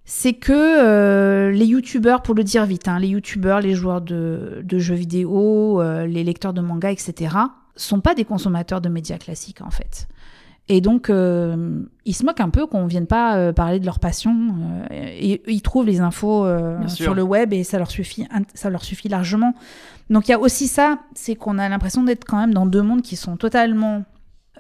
[0.09, 4.62] c'est que euh, les youtubeurs, pour le dire vite, hein, les youtubeurs, les joueurs de,
[4.62, 7.37] de jeux vidéo, euh, les lecteurs de manga, etc.,
[7.75, 10.07] sont pas des consommateurs de médias classiques en fait.
[10.68, 14.00] Et donc, euh, ils se moquent un peu qu'on vienne pas euh, parler de leur
[14.00, 14.35] passion.
[14.90, 18.68] euh, et ils trouvent les infos euh, sur le web et ça leur suffit, ça
[18.68, 19.55] leur suffit largement.
[20.11, 22.83] Donc, il y a aussi ça, c'est qu'on a l'impression d'être quand même dans deux
[22.83, 24.02] mondes qui sont totalement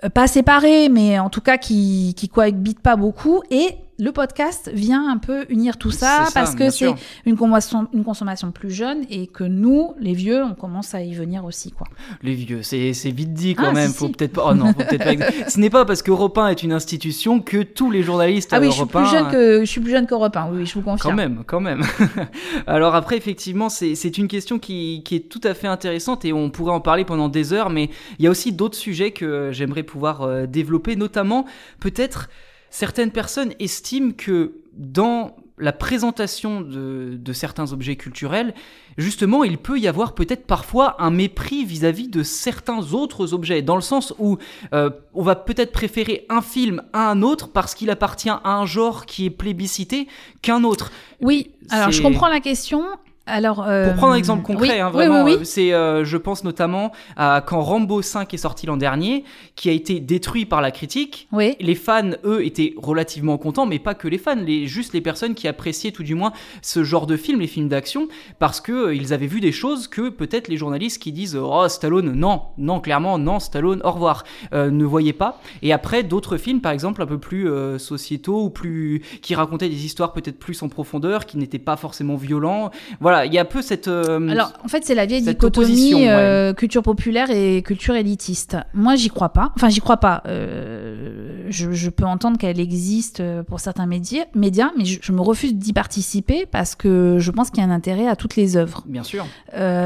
[0.04, 3.42] euh, pas séparés, mais en tout cas qui, qui cohabitent pas beaucoup.
[3.50, 8.04] Et le podcast vient un peu unir tout ça, parce que c'est une consommation, une
[8.04, 11.70] consommation plus jeune et que nous, les vieux, on commence à y venir aussi.
[11.72, 11.86] Quoi.
[12.22, 13.88] Les vieux, c'est vite dit quand Ah, même.
[13.90, 14.12] si, faut si.
[14.12, 14.48] peut-être pas.
[14.50, 15.48] Oh non, faut peut-être pas.
[15.50, 18.66] Ce n'est pas parce qu'Europe 1 est une institution que tous les journalistes Ah oui,
[18.66, 20.82] je suis plus 1, jeune que je suis plus jeune qu'Europe 1, oui, je vous
[20.82, 21.16] Quand confirme.
[21.16, 21.82] même, quand même.
[22.66, 26.50] Alors après, effectivement, c'est une question qui, qui est tout à fait intéressante et on
[26.50, 29.82] pourrait en parler pendant des heures, mais il y a aussi d'autres sujets que j'aimerais
[29.82, 31.46] pouvoir euh, développer, notamment
[31.80, 32.28] peut-être
[32.70, 38.54] certaines personnes estiment que dans la présentation de, de certains objets culturels,
[38.98, 43.76] justement, il peut y avoir peut-être parfois un mépris vis-à-vis de certains autres objets, dans
[43.76, 44.36] le sens où
[44.74, 48.66] euh, on va peut-être préférer un film à un autre parce qu'il appartient à un
[48.66, 50.08] genre qui est plébiscité
[50.42, 50.92] qu'un autre.
[51.22, 52.84] Oui, alors je comprends la question.
[53.28, 55.38] Alors, euh, Pour prendre un exemple concret, oui, hein, vraiment, oui, oui.
[55.40, 59.24] euh, c'est, euh, je pense notamment à quand Rambo 5 est sorti l'an dernier,
[59.56, 61.26] qui a été détruit par la critique.
[61.32, 61.56] Oui.
[61.58, 65.34] Les fans, eux, étaient relativement contents, mais pas que les fans, les, juste les personnes
[65.34, 68.06] qui appréciaient tout du moins ce genre de film, les films d'action,
[68.38, 71.68] parce que euh, ils avaient vu des choses que peut-être les journalistes qui disent oh
[71.68, 75.40] Stallone, non, non, clairement, non, Stallone, au revoir, ne voyaient pas.
[75.62, 79.84] Et après d'autres films, par exemple, un peu plus sociétaux ou plus qui racontaient des
[79.84, 82.70] histoires peut-être plus en profondeur, qui n'étaient pas forcément violents.
[83.00, 83.88] Voilà, il y a un peu cette.
[83.88, 86.08] euh, Alors, en fait, c'est la vieille dichotomie ouais.
[86.08, 88.56] euh, culture populaire et culture élitiste.
[88.74, 89.52] Moi, j'y crois pas.
[89.56, 90.22] Enfin, j'y crois pas.
[90.26, 95.20] Euh, je, je peux entendre qu'elle existe pour certains médias, médias mais je, je me
[95.20, 98.56] refuse d'y participer parce que je pense qu'il y a un intérêt à toutes les
[98.56, 98.82] œuvres.
[98.86, 99.24] Bien sûr.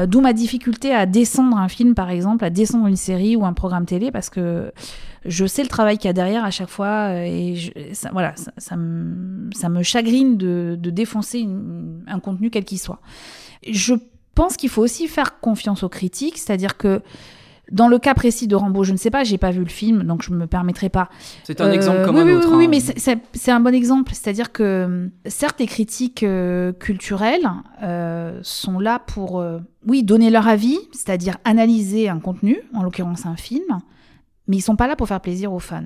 [0.07, 3.53] D'où ma difficulté à descendre un film, par exemple, à descendre une série ou un
[3.53, 4.71] programme télé, parce que
[5.25, 8.09] je sais le travail qu'il y a derrière à chaque fois, euh, et je- ça,
[8.11, 12.79] voilà, ça, ça me, ça me chagrine de, de défoncer une- un contenu quel qu'il
[12.79, 12.99] soit.
[13.69, 13.93] Je
[14.35, 17.01] pense qu'il faut aussi faire confiance aux critiques, c'est-à-dire que
[17.71, 20.03] dans le cas précis de Rambo, je ne sais pas, j'ai pas vu le film,
[20.03, 21.07] donc je me permettrai pas.
[21.45, 22.49] C'est un Euh, exemple comme oui, un oui, autre.
[22.51, 22.69] Oui, oui, hein.
[22.69, 22.79] mais
[23.33, 24.11] c'est- un bon exemple.
[24.13, 27.49] C'est-à-dire que, euh, certes, les critiques euh, culturelles
[27.81, 33.25] euh, sont là pour, euh, oui, donner leur avis, c'est-à-dire analyser un contenu, en l'occurrence
[33.25, 33.63] un film,
[34.47, 35.83] mais ils sont pas là pour faire plaisir aux fans.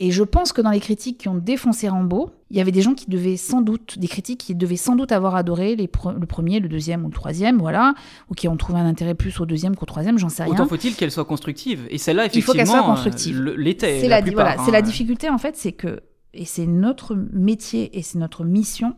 [0.00, 2.82] Et je pense que dans les critiques qui ont défoncé Rambo, il y avait des
[2.82, 6.16] gens qui devaient sans doute, des critiques qui devaient sans doute avoir adoré les pre-
[6.16, 7.94] le premier, le deuxième ou le troisième, voilà,
[8.30, 10.52] ou qui ont trouvé un intérêt plus au deuxième qu'au troisième, j'en sais rien.
[10.52, 11.84] Autant faut-il qu'elle soit constructive.
[11.90, 13.40] Et celle-là, Il faut effectivement, qu'elle soit constructive.
[13.40, 14.00] euh, l'était.
[14.00, 14.70] C'est la, la, voilà, hein.
[14.70, 16.00] la difficulté en fait, c'est que
[16.32, 18.94] et c'est notre métier et c'est notre mission,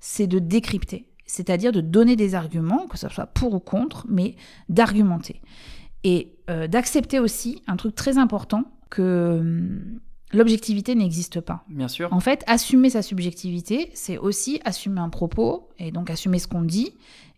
[0.00, 4.34] c'est de décrypter, c'est-à-dire de donner des arguments, que ce soit pour ou contre, mais
[4.68, 5.40] d'argumenter
[6.02, 10.00] et euh, d'accepter aussi un truc très important que hum,
[10.32, 11.64] l'objectivité n'existe pas.
[11.68, 12.12] Bien sûr.
[12.12, 16.62] En fait, assumer sa subjectivité, c'est aussi assumer un propos et donc assumer ce qu'on
[16.62, 16.92] dit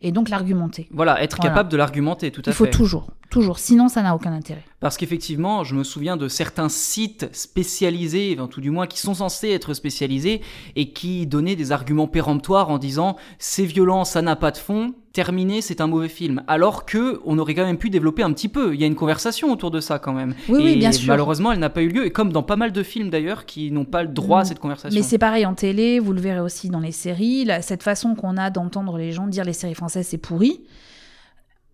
[0.05, 0.89] et donc l'argumenter.
[0.91, 1.51] Voilà, être Voilà.
[1.51, 2.71] capable de l'argumenter, tout à Il faut fait.
[2.73, 4.65] toujours, toujours, sinon ça n'a aucun intérêt.
[4.81, 9.15] Parce qu'effectivement, je me souviens de certains sites spécialisés, enfin, tout du moins qui sont
[9.15, 10.41] censés être spécialisés,
[10.75, 14.95] et qui donnaient des arguments péremptoires en disant c'est violent, ça n'a pas de fond,
[15.13, 16.43] terminé, c'est un mauvais film.
[16.47, 18.75] Alors que on aurait quand même pu développer un petit peu.
[18.75, 20.35] Il y a une conversation autour de ça quand même.
[20.49, 21.09] Oui, et oui, bien sûr.
[21.09, 23.71] Malheureusement, elle n'a pas eu lieu, et comme dans pas mal de films d'ailleurs qui
[23.71, 24.47] n'ont pas le droit à Mm.
[24.47, 24.99] cette conversation.
[24.99, 28.15] Mais c'est pareil en télé, vous le verrez aussi dans les séries, là, cette façon
[28.15, 30.61] qu'on a d'entendre les gens dire les séries françaises c'est pourri.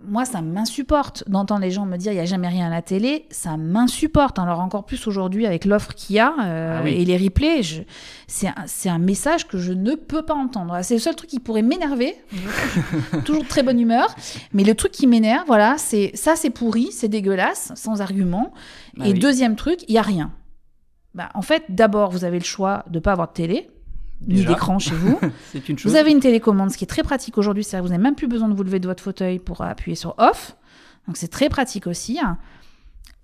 [0.01, 2.83] Moi, ça m'insupporte d'entendre les gens me dire il n'y a jamais rien à la
[2.83, 3.27] télé.
[3.31, 4.39] Ça m'insupporte.
[4.39, 6.93] Alors, encore plus aujourd'hui avec l'offre qu'il y a euh, Ah oui.
[6.93, 7.65] et les replays.
[7.65, 7.83] je-
[8.29, 10.79] C'est un, un message que je ne peux pas entendre.
[10.83, 12.15] C'est le seul truc qui pourrait m'énerver.
[13.25, 14.15] Toujours de très bonne humeur.
[14.53, 18.53] Mais le truc qui m'énerve, voilà, c'est ça, c'est pourri, c'est dégueulasse, sans argument.
[19.01, 19.19] Ah et oui.
[19.19, 20.31] deuxième truc, il n'y a rien.
[21.15, 23.69] bah, En fait, d'abord, vous avez le choix de ne pas avoir de télé,
[24.27, 24.49] ni Déjà.
[24.49, 25.19] d'écran chez vous.
[25.53, 25.93] C'est une chose.
[25.93, 28.15] Vous avez une télécommande, ce qui est très pratique aujourd'hui, c'est-à-dire que vous n'avez même
[28.15, 30.57] plus besoin de vous lever de votre fauteuil pour appuyer sur off.
[31.07, 32.19] Donc c'est très pratique aussi.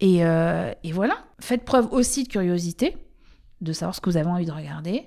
[0.01, 2.97] Et, euh, et voilà, faites preuve aussi de curiosité,
[3.61, 5.07] de savoir ce que vous avez envie de regarder.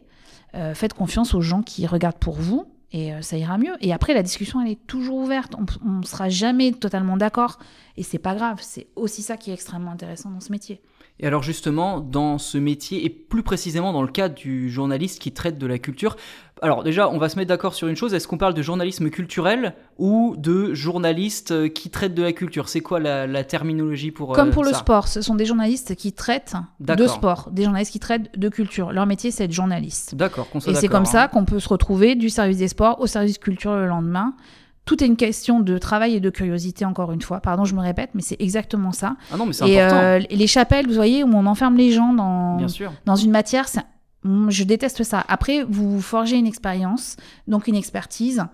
[0.56, 3.76] Euh, faites confiance aux gens qui regardent pour vous et euh, ça ira mieux.
[3.82, 5.56] Et après, la discussion, elle est toujours ouverte.
[5.86, 7.60] On ne sera jamais totalement d'accord
[7.98, 8.60] et c'est pas grave.
[8.62, 10.82] C'est aussi ça qui est extrêmement intéressant dans ce métier.
[11.20, 15.32] Et alors justement, dans ce métier, et plus précisément dans le cadre du journaliste qui
[15.32, 16.16] traite de la culture,
[16.62, 19.10] alors déjà, on va se mettre d'accord sur une chose, est-ce qu'on parle de journalisme
[19.10, 22.70] culturel ou de journaliste euh, qui traite de la culture?
[22.70, 25.96] C'est quoi la, la terminologie pour Comme euh, pour le sport, ce sont des journalistes
[25.96, 28.92] qui traitent de sport, des journalistes qui traitent de culture.
[28.92, 30.16] Leur métier, c'est être journaliste.
[30.16, 31.28] D'accord, Et c'est comme ça hein.
[31.28, 34.34] qu'on peut se retrouver du service des sports au service culture le lendemain.
[34.88, 37.40] Tout est une question de travail et de curiosité, encore une fois.
[37.42, 39.16] Pardon, je me répète, mais c'est exactement ça.
[39.32, 41.92] Ah non, mais c'est Et important, euh, les chapelles, vous voyez, où on enferme les
[41.92, 42.58] gens dans,
[43.06, 43.82] dans une matière, c'est-
[44.24, 45.24] Mm, je déteste ça.
[45.28, 48.46] Après, vous forgez une expérience, donc une expertise,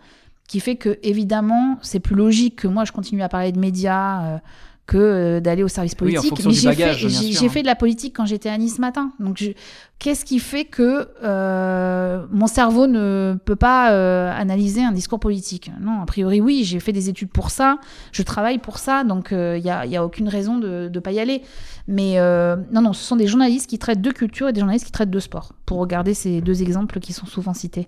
[0.47, 4.23] qui fait que, évidemment, c'est plus logique que moi, je continue à parler de médias.
[4.23, 4.37] euh,
[4.85, 6.31] que euh, d'aller au service politique.
[6.45, 7.49] Mais j'ai fait, hein.
[7.49, 9.11] fait de la politique quand j'étais à Nice ce matin.
[9.19, 9.51] Donc, je-
[9.97, 15.71] qu'est-ce qui fait que euh, mon cerveau ne peut pas euh, analyser un discours politique?
[15.79, 17.77] Non, a priori, oui, j'ai fait des études pour ça,
[18.11, 21.11] je travaille pour ça, donc il n'y a, y a aucune raison de ne pas
[21.13, 21.43] y aller.
[21.87, 22.15] Mais
[22.71, 25.09] non, non, ce sont des journalistes qui traitent de culture et des journalistes qui traitent
[25.09, 27.87] de sport, pour regarder ces deux exemples qui sont souvent cités.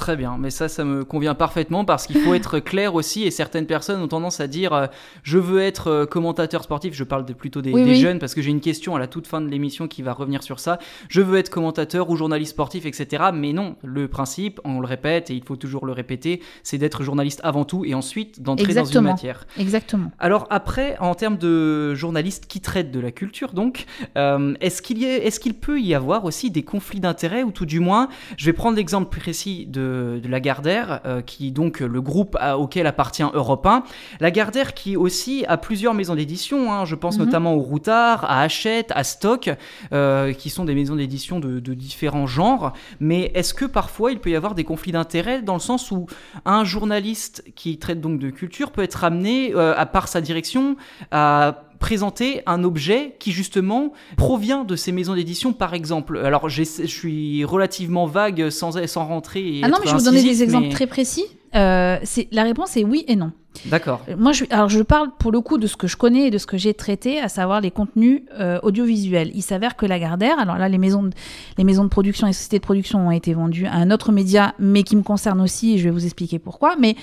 [0.00, 3.30] Très bien, mais ça, ça me convient parfaitement parce qu'il faut être clair aussi et
[3.30, 4.86] certaines personnes ont tendance à dire euh,
[5.22, 8.00] je veux être euh, commentateur sportif, je parle de- plutôt des, Oui, des oui.
[8.00, 10.42] jeunes parce que j'ai une question à la toute fin de l'émission qui va revenir
[10.42, 10.78] sur ça,
[11.10, 13.24] je veux être commentateur ou journaliste sportif, etc.
[13.34, 17.02] Mais non, le principe, on le répète et il faut toujours le répéter, c'est d'être
[17.02, 19.46] journaliste avant tout et ensuite d'entrer dans une matière.
[19.58, 20.10] Exactement.
[20.18, 23.84] Alors après, en termes de journalistes qui traitent de la culture, donc,
[24.16, 27.80] euh, est-ce qu'il est-ce qu'il peut y avoir aussi des conflits d'intérêts ou tout du
[27.80, 28.08] moins,
[28.38, 32.86] je vais prendre l'exemple précis de, de Lagardère, euh, qui donc le groupe à- auquel
[32.86, 33.82] appartient Europe 1.
[34.20, 37.24] Lagardère qui aussi a plusieurs maisons d'édition, hein, je pense Mhm.
[37.26, 39.50] notamment au Routard, à Hachette, à Stock,
[39.92, 42.72] euh, qui sont des maisons d'édition de, de différents genres.
[43.00, 46.06] Mais est-ce que parfois il peut y avoir des conflits d'intérêts dans le sens où
[46.44, 50.76] un journaliste qui traite donc de culture peut être amené, euh, à part sa direction,
[51.10, 56.18] à présenter un objet qui justement provient de ces maisons d'édition par exemple.
[56.18, 60.04] Alors je suis relativement vague sans, sans rentrer et Ah non, mais je vais vous
[60.04, 61.24] donner des exemples mais- très précis.
[61.54, 63.32] Euh, c'est- la réponse est oui et non.
[63.66, 64.04] D'accord.
[64.08, 66.30] Euh, Moi, je, alors je parle pour le coup de ce que je connais et
[66.30, 69.32] de ce que j'ai traité, à savoir les contenus euh, audiovisuels.
[69.34, 71.10] Il s'avère que Lagardère, alors là, les maisons, de,
[71.58, 74.54] les maisons de production et sociétés de production ont été vendues à un autre média,
[74.60, 76.76] mais qui me concerne aussi, et je vais vous expliquer pourquoi.
[76.78, 76.94] Mais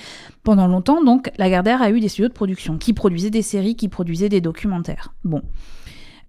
[0.44, 3.90] pendant longtemps, donc, Lagardère a eu des studios de production qui produisaient des séries, qui
[3.90, 5.14] produisaient des documentaires.
[5.26, 5.42] Bon,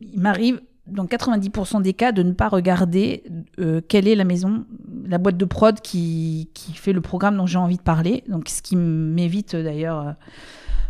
[0.01, 3.23] il m'arrive dans 90% des cas de ne pas regarder
[3.61, 4.65] euh, quelle est la maison,
[5.07, 8.25] la boîte de prod qui, qui fait le programme dont j'ai envie de parler.
[8.29, 10.13] Donc, ce qui m'évite euh, d'ailleurs euh,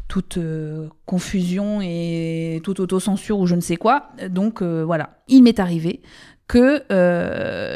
[0.09, 0.39] toute
[1.05, 4.09] confusion et toute autocensure ou je ne sais quoi.
[4.31, 6.01] Donc voilà, il m'est arrivé
[6.47, 6.83] que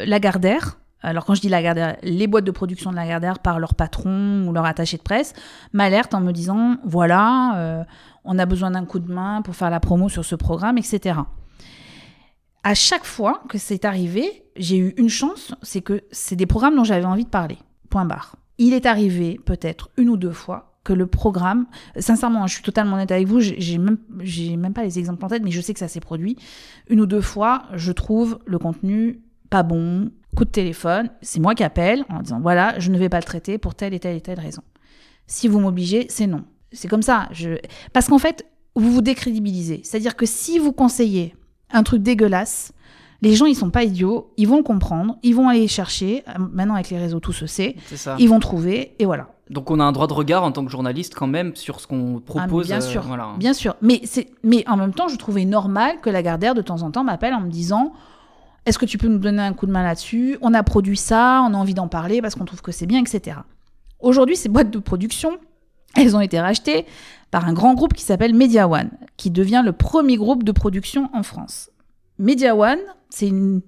[0.07, 4.47] Lagardère, alors quand je dis Lagardère, les boîtes de production de Lagardère par leur patron
[4.47, 5.33] ou leur attaché de presse,
[5.73, 7.85] m'alertent en me disant voilà,
[8.25, 11.19] on a besoin d'un coup de main pour faire la promo sur ce programme, etc.
[12.63, 16.75] À chaque fois que c'est arrivé, j'ai eu une chance, c'est que c'est des programmes
[16.75, 17.57] dont j'avais envie de parler.
[17.89, 18.37] Point barre.
[18.57, 21.65] Il est arrivé peut-être une ou deux fois que le programme,
[21.97, 25.29] sincèrement, je suis totalement honnête avec vous, j'ai même, j'ai même pas les exemples en
[25.29, 26.37] tête, mais je sais que ça s'est produit.
[26.89, 31.55] Une ou deux fois, je trouve le contenu pas bon, coup de téléphone, c'est moi
[31.55, 34.15] qui appelle en disant voilà, je ne vais pas le traiter pour telle et telle
[34.17, 34.61] et telle raison.
[35.27, 36.43] Si vous m'obligez, c'est non.
[36.71, 37.29] C'est comme ça.
[37.93, 38.45] Parce qu'en fait,
[38.75, 39.81] vous vous décrédibilisez.
[39.83, 41.35] C'est-à-dire que si vous conseillez
[41.73, 42.71] un truc dégueulasse,
[43.21, 46.23] les gens, ils sont pas idiots, ils vont le comprendre, ils vont aller chercher.
[46.27, 47.75] Euh, Maintenant, avec les réseaux, tout se sait.
[47.85, 48.15] C'est ça.
[48.19, 49.29] Ils vont trouver, et voilà.
[49.49, 51.87] Donc on a un droit de regard en tant que journaliste quand même sur ce
[51.87, 52.67] qu'on Ah, propose.
[52.67, 53.29] bien euh, sûr, voilà.
[53.37, 53.75] bien sûr.
[53.81, 54.01] Mais,
[54.43, 57.41] mais en même temps, je trouvais normal que Lagardère, de temps en temps, m'appelle en
[57.41, 57.93] me disant
[58.65, 60.37] Est-ce que tu peux nous donner un coup de main là-dessus?
[60.41, 62.99] On a produit ça, on a envie d'en parler parce qu'on trouve que c'est bien,
[63.01, 63.37] etc.
[63.99, 65.37] Aujourd'hui, ces boîtes de production,
[65.95, 66.85] elles ont été rachetées
[67.33, 71.09] par un grand groupe qui s'appelle Media One, qui devient le premier groupe de production
[71.13, 71.71] en France.
[72.19, 72.77] Media One,
[73.09, 73.61] c'est une,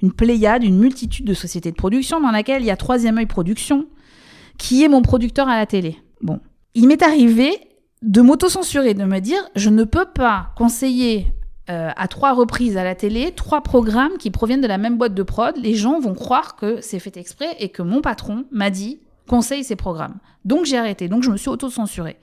[0.00, 3.26] une pléiade, une multitude de sociétés de production dans laquelle il y a Troisième œil
[3.26, 3.84] Production,
[4.56, 5.98] qui est mon producteur à la télé.
[6.22, 6.40] Bon,
[6.74, 7.50] il m'est arrivé
[8.00, 11.34] de m'auto-censurer, de me dire je ne peux pas conseiller
[11.68, 15.12] euh, à trois reprises à la télé trois programmes qui proviennent de la même boîte
[15.12, 15.54] de prod.
[15.58, 19.64] Les gens vont croire que c'est fait exprès et que mon patron m'a dit conseille
[19.64, 20.16] ces programmes.
[20.46, 22.16] Donc j'ai arrêté, donc je me suis auto-censurée.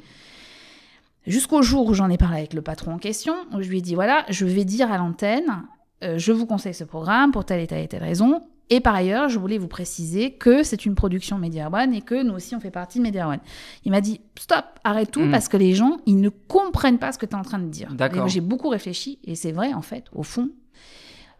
[1.28, 3.82] Jusqu'au jour où j'en ai parlé avec le patron en question, où je lui ai
[3.82, 5.64] dit voilà, je vais dire à l'antenne,
[6.04, 8.44] euh, je vous conseille ce programme pour telle et telle et telle raison.
[8.72, 12.22] Et par ailleurs, je voulais vous préciser que c'est une production Media One et que
[12.24, 13.40] nous aussi on fait partie de Media One.
[13.84, 15.32] Il m'a dit stop, arrête tout Mm.
[15.32, 17.66] parce que les gens ils ne comprennent pas ce que tu es en train de
[17.68, 17.92] dire.
[17.94, 18.28] D'accord.
[18.28, 20.50] J'ai beaucoup réfléchi et c'est vrai en fait, au fond,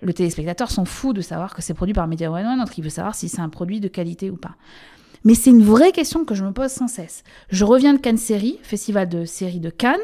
[0.02, 2.90] le téléspectateur s'en fout de savoir que c'est produit par Media One, donc il veut
[2.90, 4.56] savoir si c'est un produit de qualité ou pas.
[5.24, 7.24] Mais c'est une vraie question que je me pose sans cesse.
[7.50, 10.00] Je reviens de Cannes Série, festival de séries de Cannes.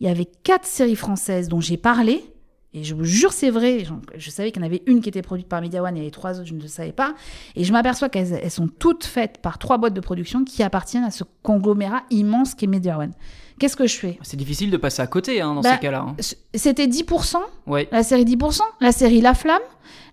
[0.00, 2.24] Il y avait quatre séries françaises dont j'ai parlé.
[2.72, 3.84] Et je vous jure, c'est vrai.
[4.16, 6.12] Je, savais qu'il y en avait une qui était produite par Media One et les
[6.12, 7.14] trois autres, je ne le savais pas.
[7.56, 11.04] Et je m'aperçois qu'elles elles sont toutes faites par trois boîtes de production qui appartiennent
[11.04, 13.12] à ce conglomérat immense qu'est Media One.
[13.60, 14.18] Qu'est-ce que je fais?
[14.22, 16.06] C'est difficile de passer à côté hein, dans Bah, ces cas-là.
[16.08, 16.16] hein.
[16.54, 17.36] C'était 10%,
[17.68, 17.88] Ouais.
[17.92, 19.60] la série 10%, la série La Flamme,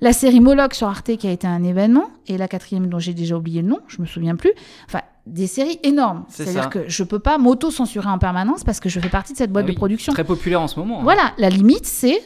[0.01, 3.13] la série Moloch sur Arte qui a été un événement, et la quatrième dont j'ai
[3.15, 4.51] déjà oublié le nom, je me souviens plus.
[4.85, 6.25] Enfin, des séries énormes.
[6.29, 9.37] C'est C'est-à-dire que je peux pas m'auto-censurer en permanence parce que je fais partie de
[9.37, 10.13] cette boîte Ah oui, de production.
[10.13, 10.99] Très populaire en ce moment.
[10.99, 11.03] hein.
[11.03, 12.19] Voilà, la limite c'est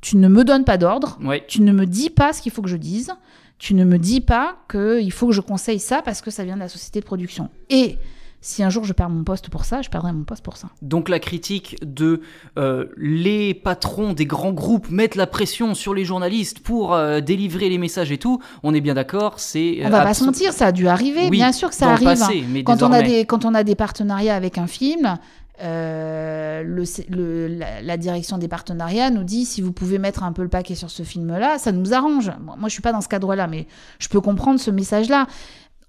[0.00, 1.44] tu ne me donnes pas d'ordre, Ouais.
[1.46, 3.12] tu ne me dis pas ce qu'il faut que je dise,
[3.58, 6.54] tu ne me dis pas qu'il faut que je conseille ça parce que ça vient
[6.56, 7.50] de la société de production.
[7.70, 7.98] Et
[8.42, 10.68] si un jour je perds mon poste pour ça, je perdrai mon poste pour ça.
[10.82, 12.20] Donc la critique de
[12.58, 17.70] euh, les patrons des grands groupes mettent la pression sur les journalistes pour euh, délivrer
[17.70, 19.78] les messages et tout, on est bien d'accord, c'est...
[19.84, 21.90] On va euh, pas se mentir, ça a dû arriver, Oui, bien sûr que ça
[21.92, 22.08] arrive.
[22.08, 23.08] passé, mais quand, on a désormais.
[23.20, 25.16] des, quand on a des partenariats avec un film,
[25.62, 30.32] euh, le, le- la, la direction des partenariats nous dit si vous pouvez mettre un
[30.32, 32.32] peu le paquet sur ce film-là, ça nous arrange.
[32.40, 33.66] Bon, moi, je suis pas dans ce cadre-là, mais
[33.98, 35.26] je peux comprendre ce message-là.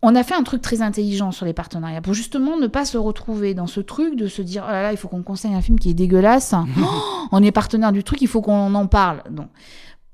[0.06, 2.98] On a fait un truc très intelligent sur les partenariats pour justement ne pas se
[2.98, 5.62] retrouver dans ce truc de se dire oh là là, il faut qu'on conseille un
[5.62, 6.54] film qui est dégueulasse.
[6.86, 9.24] Oh, on est partenaire du truc, il faut qu'on en parle.
[9.32, 9.48] Donc,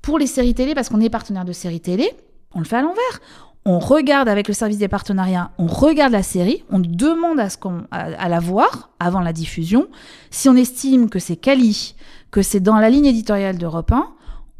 [0.00, 2.08] pour les séries télé, parce qu'on est partenaire de séries télé,
[2.54, 3.20] on le fait à l'envers.
[3.66, 7.58] On regarde avec le service des partenariats, on regarde la série, on demande à, ce
[7.58, 9.88] qu'on, à, à la voir avant la diffusion.
[10.30, 11.96] Si on estime que c'est quali,
[12.30, 14.06] que c'est dans la ligne éditoriale d'Europe 1,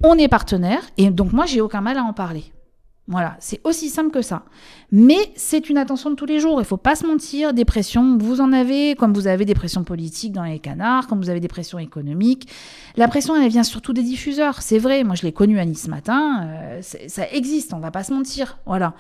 [0.03, 2.53] on est partenaire et donc moi j'ai aucun mal à en parler.
[3.11, 4.45] Voilà, c'est aussi simple que ça.
[4.93, 6.61] Mais c'est une attention de tous les jours.
[6.61, 7.53] Il faut pas se mentir.
[7.53, 11.21] Des pressions, vous en avez, comme vous avez des pressions politiques dans les canards, comme
[11.21, 12.49] vous avez des pressions économiques.
[12.97, 14.63] La pression, elle vient surtout des diffuseurs.
[14.63, 15.03] C'est vrai.
[15.03, 16.47] Moi, je l'ai connu à Nice ce matin.
[16.47, 17.75] euh, ça existe.
[17.75, 18.59] On va pas se mentir.
[18.65, 18.95] Voilà.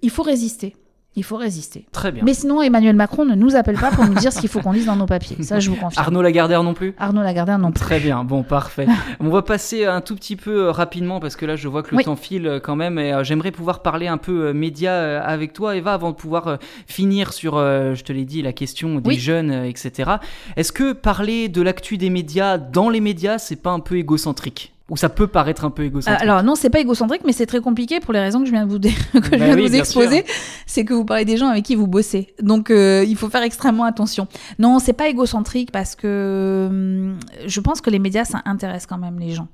[0.00, 0.76] Il faut résister.
[1.16, 1.86] Il faut résister.
[1.90, 2.22] Très bien.
[2.24, 4.72] Mais sinon, Emmanuel Macron ne nous appelle pas pour nous dire ce qu'il faut qu'on
[4.72, 5.42] dise dans nos papiers.
[5.42, 6.04] Ça, je vous confirme.
[6.04, 7.80] Arnaud Lagardère non plus Arnaud Lagardère non plus.
[7.80, 8.86] Très bien, bon, parfait.
[9.20, 11.90] On va passer un tout petit peu euh, rapidement parce que là, je vois que
[11.90, 12.04] le Oui.
[12.04, 15.74] temps file euh, quand même et euh, j'aimerais pouvoir parler un peu médias avec toi,
[15.76, 19.18] Eva, avant de pouvoir finir sur, je te l'ai dit, la question des Oui.
[19.18, 20.12] jeunes, etc.
[20.56, 24.72] Est-ce que parler de l'actu des médias dans les médias, c'est pas un peu égocentrique?
[24.90, 27.46] Ou ça peut paraître un peu Euh, égocentrique alors non, c'est pas égocentrique, mais c'est
[27.46, 29.56] très compliqué pour les raisons que je viens de vous, dé- que je Bah viens
[29.56, 30.24] de vous exposer.
[30.66, 33.42] C'est que vous parlez des gens avec qui vous bossez, donc euh, il faut faire
[33.42, 34.26] extrêmement attention.
[34.58, 38.98] Non, c'est pas égocentrique parce que hum, je pense que les médias ça intéresse quand
[38.98, 39.48] même les gens.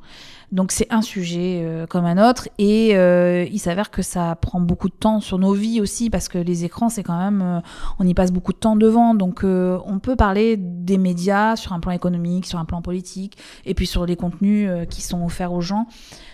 [0.52, 4.60] Donc c'est un sujet euh, comme un autre et euh, il s'avère que ça prend
[4.60, 7.60] beaucoup de temps sur nos vies aussi parce que les écrans c'est quand même euh,
[7.98, 11.72] on y passe beaucoup de temps devant donc euh, on peut parler des médias sur
[11.72, 15.24] un plan économique, sur un plan politique et puis sur les contenus euh, qui sont
[15.24, 15.86] offerts aux gens.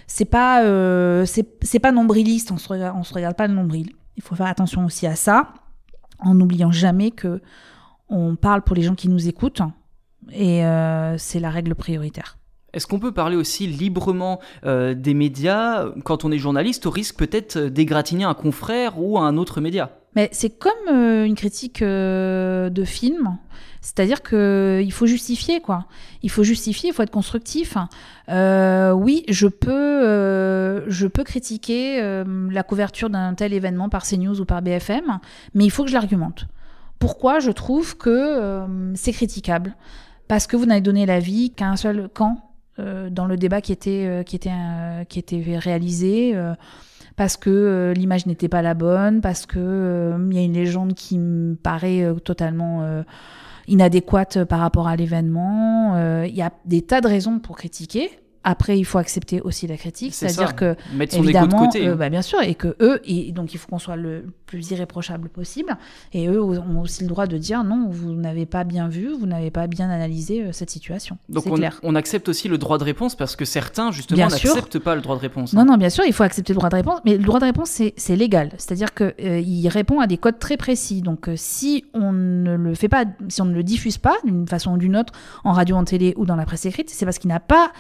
[0.07, 3.93] C'est pas euh, c'est pas nombriliste, on se regarde, on se regarde pas le nombril.
[4.17, 5.55] Il faut faire attention aussi à ça
[6.19, 7.41] en n'oubliant jamais que
[8.11, 9.63] on parle pour les gens qui nous écoutent
[10.31, 10.63] et
[11.17, 12.37] c'est la règle prioritaire.
[12.75, 17.17] Est-ce qu'on peut parler aussi librement euh, des médias quand on est journaliste au risque
[17.17, 19.91] peut-être d'égratigner un confrère ou un autre média?
[20.15, 23.39] Mais c'est comme euh, une critique euh, de film,
[23.81, 25.87] c'est-à-dire que il faut justifier quoi.
[26.23, 27.77] Il faut justifier, il faut être constructif.
[28.29, 34.05] Euh, oui, je peux, euh, je peux critiquer euh, la couverture d'un tel événement par
[34.07, 35.19] CNews ou par BFM,
[35.55, 36.47] mais il faut que je l'argumente.
[36.99, 39.75] Pourquoi je trouve que euh, c'est critiquable?
[40.29, 43.73] Parce que vous n'avez donné l'avis qu'à un seul camp euh, dans le débat qui
[43.73, 46.33] était, euh, qui était, euh, qui était réalisé.
[46.35, 46.55] euh,
[47.15, 50.55] parce que euh, l'image n'était pas la bonne, parce que euh, il y a une
[50.55, 53.03] légende qui me paraît euh, totalement euh,
[53.69, 55.95] inadéquate par rapport à l'événement.
[55.97, 58.11] Euh, Il y a des tas de raisons pour critiquer.
[58.45, 61.67] Après, il faut accepter aussi la critique, C'est c'est-à-dire que Mettre son égo de évidemment,
[61.67, 61.97] côté, euh, hein.
[61.97, 65.29] bah, bien sûr, et que eux, et donc il faut qu'on soit le plus irréprochable
[65.29, 65.77] possible,
[66.13, 69.27] et eux ont aussi le droit de dire non, vous n'avez pas bien vu, vous
[69.27, 71.19] n'avez pas bien analysé euh, cette situation.
[71.29, 71.79] Donc on, clair.
[71.83, 75.17] on accepte aussi le droit de réponse parce que certains justement n'acceptent pas le droit
[75.17, 75.53] de réponse.
[75.53, 77.45] Non, non, bien sûr, il faut accepter le droit de réponse, mais le droit de
[77.45, 78.51] réponse, c'est légal.
[78.59, 81.03] C'est-à-dire qu'il répond à des codes très précis.
[81.03, 84.49] Donc, euh, si on ne le fait pas, si on ne le diffuse pas d'une
[84.49, 85.13] façon ou d'une autre,
[85.45, 87.73] en radio, en télé ou dans la presse écrite, c'est parce qu'il n'a pas.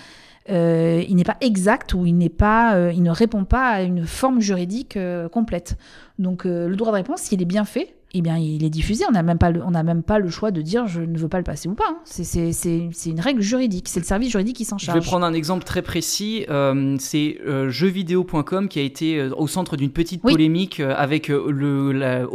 [0.50, 3.82] Euh, il n'est pas exact ou il n'est pas, euh, il ne répond pas à
[3.82, 5.76] une forme juridique euh, complète.
[6.18, 9.04] Donc euh, le droit de réponse, s'il est bien fait, eh bien il est diffusé.
[9.08, 11.28] On n'a même pas le, on même pas le choix de dire je ne veux
[11.28, 11.84] pas le passer ou pas.
[11.88, 11.98] hein.
[12.04, 12.52] C'est-
[13.06, 13.88] une règle juridique.
[13.88, 14.98] C'est le service juridique qui s'en Je charge.
[14.98, 16.44] vais prendre un exemple très précis.
[16.50, 20.32] euh, c'est euh, jeuxvideo.com qui a été euh, au centre d'une petite Oui.
[20.32, 22.26] polémique euh, avec le, la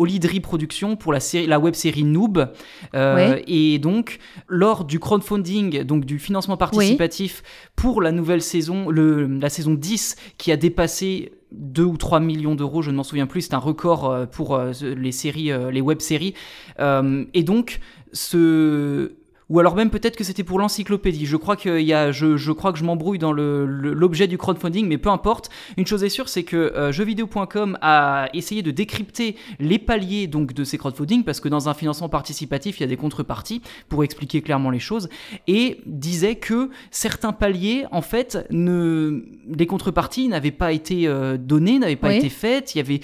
[0.41, 2.51] Production pour la, série, la web série Noob.
[2.93, 2.99] Oui.
[3.47, 7.43] Et donc, lors du crowdfunding, donc du financement participatif
[7.75, 12.55] pour la nouvelle saison, le, la saison 10, qui a dépassé 2 ou 3 millions
[12.55, 15.71] d'euros, je ne m'en souviens plus, c'est un record euh, pour euh, les séries, euh,
[15.71, 16.33] les web-séries.
[16.79, 17.79] Et donc,
[18.13, 19.13] ce...
[19.49, 21.25] Ou alors même peut-être que c'était pour l'encyclopédie.
[21.25, 24.27] Je crois qu'il y a, je, je crois que je m'embrouille dans le- le- l'objet
[24.27, 25.49] du crowdfunding, mais peu importe.
[25.77, 30.53] Une chose est sûre, c'est que euh, jeuxvideo.com a essayé de décrypter les paliers donc
[30.53, 34.03] de ces crowdfunding parce que dans un financement participatif, il y a des contreparties pour
[34.03, 35.07] expliquer clairement les choses
[35.47, 41.79] et disait que certains paliers, en fait, ne, les contreparties n'avaient pas été euh, données,
[41.79, 42.17] n'avaient pas Oui.
[42.17, 42.75] été faites.
[42.75, 42.99] Il y avait,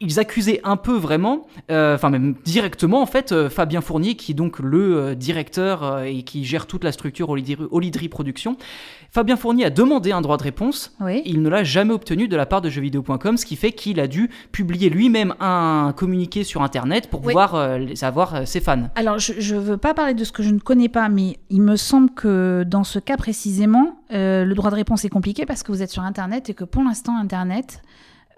[0.00, 4.32] ils accusaient un peu vraiment, euh, enfin même directement en fait, euh, Fabien Fournier qui
[4.32, 8.56] est donc le directeur euh, et qui gère toute la structure Olydri, Olydri Productions.
[9.10, 10.92] Fabien Fournier a demandé un droit de réponse.
[11.00, 11.22] Oui.
[11.24, 14.08] Il ne l'a jamais obtenu de la part de jeuxvideo.com, ce qui fait qu'il a
[14.08, 17.28] dû publier lui-même un communiqué sur Internet pour Oui.
[17.28, 18.88] pouvoir euh, les- savoir euh, ses fans.
[18.96, 21.62] Alors, je ne veux pas parler de ce que je ne connais pas, mais il
[21.62, 25.62] me semble que dans ce cas précisément, euh, le droit de réponse est compliqué parce
[25.62, 27.82] que vous êtes sur Internet et que pour l'instant, Internet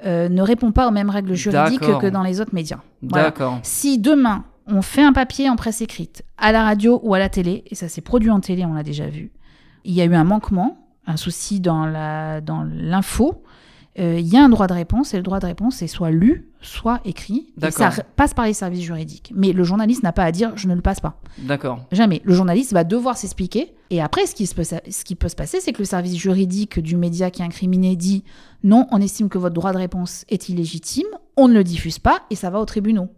[0.04, 2.80] euh, ne répond pas aux mêmes règles juridiques que dans les autres médias.
[3.02, 3.24] Voilà.
[3.26, 3.60] D'accord.
[3.62, 7.28] Si demain, on fait un papier en presse écrite, à la radio ou à la
[7.28, 9.30] télé, et ça s'est produit en télé, on l'a déjà vu,
[9.84, 13.42] il y a eu un manquement, un souci dans l'info,
[13.98, 16.10] euh, il y a un droit de réponse, et le droit de réponse est soit
[16.10, 19.32] lu, soit écrit, et ça passe par les services juridiques.
[19.34, 21.20] Mais le journaliste n'a pas à dire «je ne le passe pas».
[21.38, 21.86] D'accord.
[21.92, 22.20] Jamais.
[22.24, 23.74] Le journaliste va devoir s'expliquer.
[23.90, 26.16] Et après, ce qui, se peut, ce qui peut se passer, c'est que le service
[26.16, 28.24] juridique du média qui est incriminé dit
[28.64, 31.06] non, on estime que votre droit de réponse est illégitime,
[31.36, 33.08] on ne le diffuse pas et ça va aux tribunaux.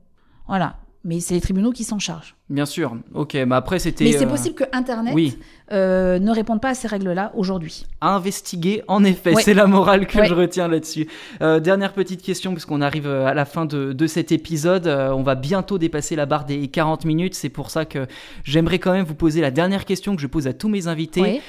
[0.46, 0.76] Voilà.
[1.04, 2.34] Mais c'est les tribunaux qui s'en chargent.
[2.50, 2.96] Bien sûr.
[3.14, 4.04] Ok, mais après c'était.
[4.04, 5.38] Mais c'est euh, possible que Internet Oui.
[5.72, 7.86] euh, ne réponde pas à ces règles-là aujourd'hui.
[8.00, 9.32] à investiguer, en effet.
[9.34, 9.42] Ouais.
[9.42, 10.26] C'est la morale que Ouais.
[10.26, 11.06] je retiens là-dessus.
[11.40, 14.86] Euh, dernière petite question, puisqu'on arrive à la fin de, de cet épisode.
[14.88, 17.34] On va bientôt dépasser la barre des 40 minutes.
[17.34, 18.06] C'est pour ça que
[18.44, 21.40] j'aimerais quand même vous poser la dernière question que je pose à tous mes invités.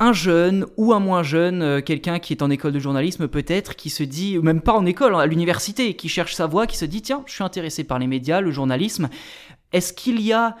[0.00, 3.76] Un jeune ou un moins jeune, euh, quelqu'un qui est en école de journalisme peut-être,
[3.76, 6.76] qui se dit, ou même pas en école, à l'université, qui cherche sa voie, qui
[6.76, 9.08] se dit, tiens, je suis intéressé par les médias, le journalisme.
[9.72, 10.56] Est-ce qu'il y a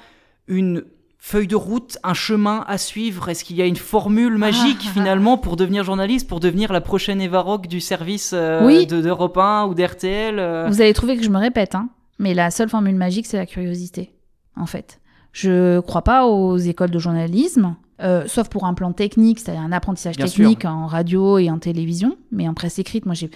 [0.46, 0.84] une
[1.18, 3.28] feuille de route, un chemin à suivre?
[3.28, 6.80] Est-ce qu'il y a une formule magique Ah, finalement pour devenir journaliste, pour devenir la
[6.80, 8.86] prochaine Eva Rock du service euh, Oui.
[8.86, 10.68] de d'Europe 1 ou d'RTL euh?
[10.68, 11.88] Vous allez trouver que je me répète, hein,
[12.20, 14.12] mais la seule formule magique, c'est la curiosité,
[14.56, 15.00] en fait.
[15.32, 19.72] Je crois pas aux écoles de journalisme, euh, sauf pour un plan technique, c'est-à-dire un
[19.72, 23.26] apprentissage Bien technique en radio et en télévision, mais en presse écrite, moi, je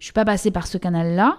[0.00, 1.38] suis pas passée par ce canal-là.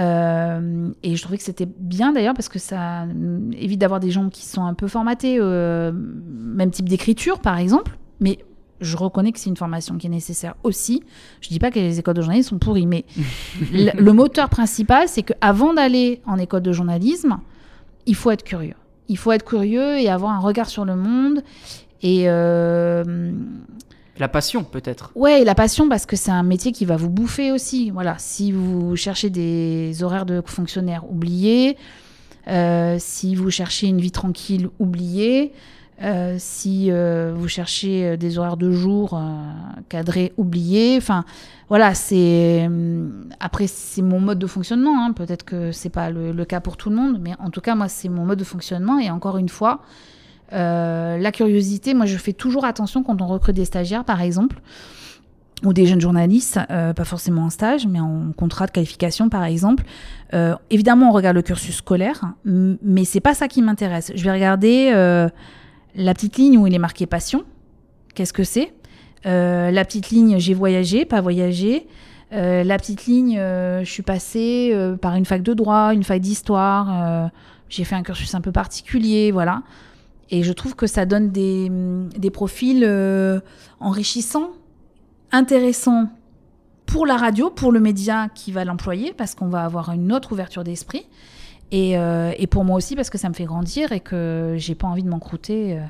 [0.00, 3.06] Euh, et je trouvais que c'était bien d'ailleurs parce que ça
[3.52, 7.96] évite d'avoir des gens qui sont un peu formatés, euh, même type d'écriture par exemple.
[8.20, 8.38] Mais
[8.80, 11.02] je reconnais que c'est une formation qui est nécessaire aussi.
[11.40, 13.04] Je dis pas que les écoles de journalisme sont pourries, mais
[13.72, 17.38] le, le moteur principal, c'est qu'avant d'aller en école de journalisme,
[18.06, 18.74] il faut être curieux.
[19.08, 21.42] Il faut être curieux et avoir un regard sur le monde.
[22.04, 23.32] Et euh,
[24.18, 25.10] La passion peut-être.
[25.16, 27.90] ouais, et la passion parce que c'est un métier qui va vous bouffer aussi.
[27.90, 31.76] Voilà, si vous cherchez des horaires de fonctionnaire, oubliez.
[32.46, 35.52] Euh, si vous cherchez une vie tranquille, oubliez.
[36.02, 39.18] Euh, si euh, vous cherchez des horaires de jour
[39.88, 40.96] cadrés, oubliez.
[40.98, 41.24] Enfin,
[41.70, 45.06] voilà, c'est hum, après c'est mon mode de fonctionnement.
[45.06, 45.12] hein.
[45.12, 47.74] Peut-être que c'est pas le, le cas pour tout le monde, mais en tout cas
[47.74, 48.98] moi c'est mon mode de fonctionnement.
[48.98, 49.80] Et encore une fois,
[50.52, 51.94] euh, la curiosité.
[51.94, 54.56] Moi je fais toujours attention quand on recrute des stagiaires, par exemple
[55.62, 59.44] ou des jeunes journalistes, euh, pas forcément en stage, mais en contrat de qualification par
[59.44, 59.84] exemple.
[60.34, 64.12] Euh, évidemment, on regarde le cursus scolaire, mais c'est pas ça qui m'intéresse.
[64.14, 64.90] Je vais regarder
[65.94, 67.44] La petite ligne où il est marqué passion,
[68.14, 68.74] qu'est-ce que c'est?
[69.24, 71.86] La petite ligne j'ai voyagé, pas voyagé.
[72.30, 77.30] La petite ligne, je suis passée par une fac de droit, une fac d'histoire.
[77.70, 79.62] j'ai fait un cursus un peu particulier, voilà.
[80.30, 81.70] Et je trouve que ça donne des,
[82.16, 83.40] des profils euh,
[83.80, 84.50] enrichissants,
[85.32, 86.08] intéressants
[86.86, 90.32] pour la radio, pour le média qui va l'employer, parce qu'on va avoir une autre
[90.32, 91.06] ouverture d'esprit.
[91.72, 94.74] Et, euh, et pour moi aussi, parce que ça me fait grandir et que j'ai
[94.74, 95.82] pas envie de m'encrouter, euh,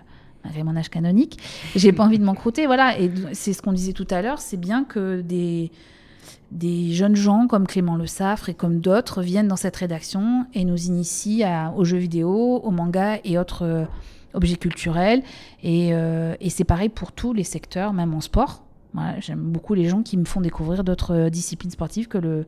[0.45, 1.39] malgré mon âge canonique,
[1.75, 2.67] j'ai pas envie de m'encrouter.
[2.67, 5.71] Voilà, et c'est ce qu'on disait tout à l'heure, c'est bien que des,
[6.53, 10.65] des jeunes gens comme Clément Le Saffre et comme d'autres viennent dans cette rédaction et
[10.65, 13.85] nous initient à- aux jeux vidéo, aux mangas et autres euh,
[14.35, 15.23] objets culturels.
[15.63, 18.65] Et, euh, et c'est pareil pour tous les secteurs, même en sport.
[19.19, 22.47] J'aime beaucoup les gens qui me font découvrir d'autres euh, disciplines sportives que le,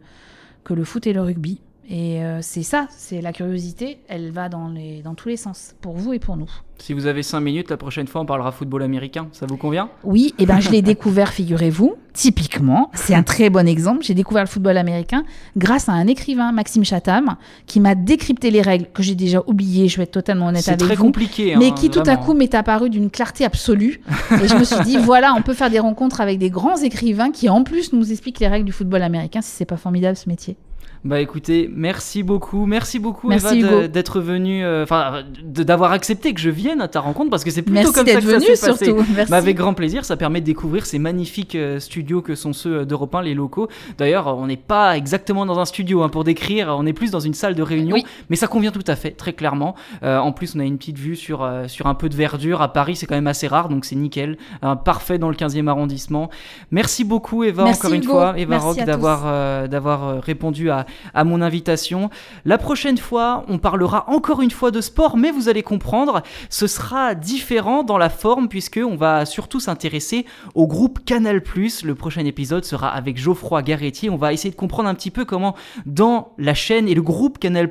[0.62, 1.60] que le foot et le rugby.
[1.88, 5.74] Et euh, c'est ça, c'est la curiosité, elle va dans, les, dans tous les sens,
[5.80, 6.50] pour vous et pour nous.
[6.78, 9.28] Si vous avez 5 minutes, la prochaine fois, on parlera football américain.
[9.32, 9.88] Ça vous convient?
[10.02, 12.90] Oui, et ben je l'ai découvert, figurez-vous, typiquement.
[12.92, 14.02] C'est un très bon exemple.
[14.04, 15.24] J'ai découvert le football américain
[15.56, 19.88] grâce à un écrivain, Maxime Chatham, qui m'a décrypté les règles que j'ai déjà oubliées.
[19.88, 21.04] Je vais être totalement honnête C'est avec très vous.
[21.04, 24.00] compliqué, hein, mais qui tout à coup m'est apparu d'une clarté absolue.
[24.42, 27.30] Et je me suis dit, voilà, on peut faire des rencontres avec des grands écrivains
[27.30, 29.40] qui en plus nous expliquent les règles du football américain.
[29.40, 30.56] Si c'est pas formidable ce métier.
[31.04, 36.40] Bah écoutez, merci beaucoup, merci beaucoup Merci, Eva d'être venue, euh, enfin d'avoir accepté que
[36.40, 38.56] je vienne à ta rencontre parce que c'est plutôt Merci comme ça que ça venu,
[38.56, 38.94] s'est passé.
[39.14, 39.30] Merci.
[39.30, 42.84] Bah, avec grand plaisir, ça permet de découvrir ces magnifiques euh, studios que sont ceux
[42.84, 43.68] d'Europe 1, les locaux.
[43.98, 47.20] D'ailleurs, on n'est pas exactement dans un studio hein, pour décrire, on est plus dans
[47.20, 48.04] une salle de réunion, Oui.
[48.30, 49.74] mais ça convient tout à fait, très clairement.
[50.02, 52.62] Euh, en plus, on a une petite vue sur, euh, sur un peu de verdure.
[52.62, 54.36] À Paris, c'est quand même assez rare, donc c'est nickel.
[54.64, 56.30] Euh, parfait dans le 15e arrondissement.
[56.70, 58.12] Merci beaucoup Eva, Merci, encore une Hugo.
[58.12, 62.10] fois, Eva Rock, d'avoir euh, d'avoir euh, répondu à, à mon invitation.
[62.44, 66.66] La prochaine fois, on parlera encore une fois de sport, mais vous allez comprendre, ce
[66.66, 71.42] sera différent dans la forme puisque on va surtout s'intéresser au groupe Canal+.
[71.84, 74.10] Le prochain épisode sera avec Geoffroy Garetti.
[74.10, 77.38] On va essayer de comprendre un petit peu comment dans la chaîne et le groupe
[77.38, 77.70] Canal+,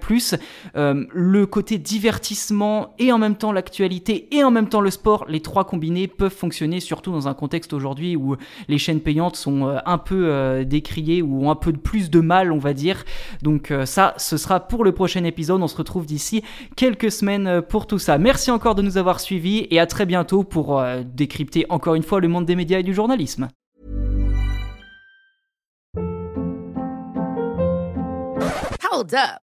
[0.76, 5.26] euh, le côté divertissement et en même temps l'actualité et en même temps le sport,
[5.28, 8.36] les trois combinés peuvent fonctionner surtout dans un contexte aujourd'hui où
[8.68, 12.20] les chaînes payantes sont euh, un peu euh, décriées ou ont un peu plus de
[12.20, 13.05] mal, on va dire.
[13.42, 15.62] Donc euh, ça, ce sera pour le prochain épisode.
[15.62, 16.44] On se retrouve d'ici
[16.76, 18.18] quelques semaines euh, pour tout ça.
[18.18, 22.04] Merci encore de nous avoir suivis et à très bientôt pour euh, décrypter encore une
[22.04, 23.48] fois le monde des médias et du journalisme.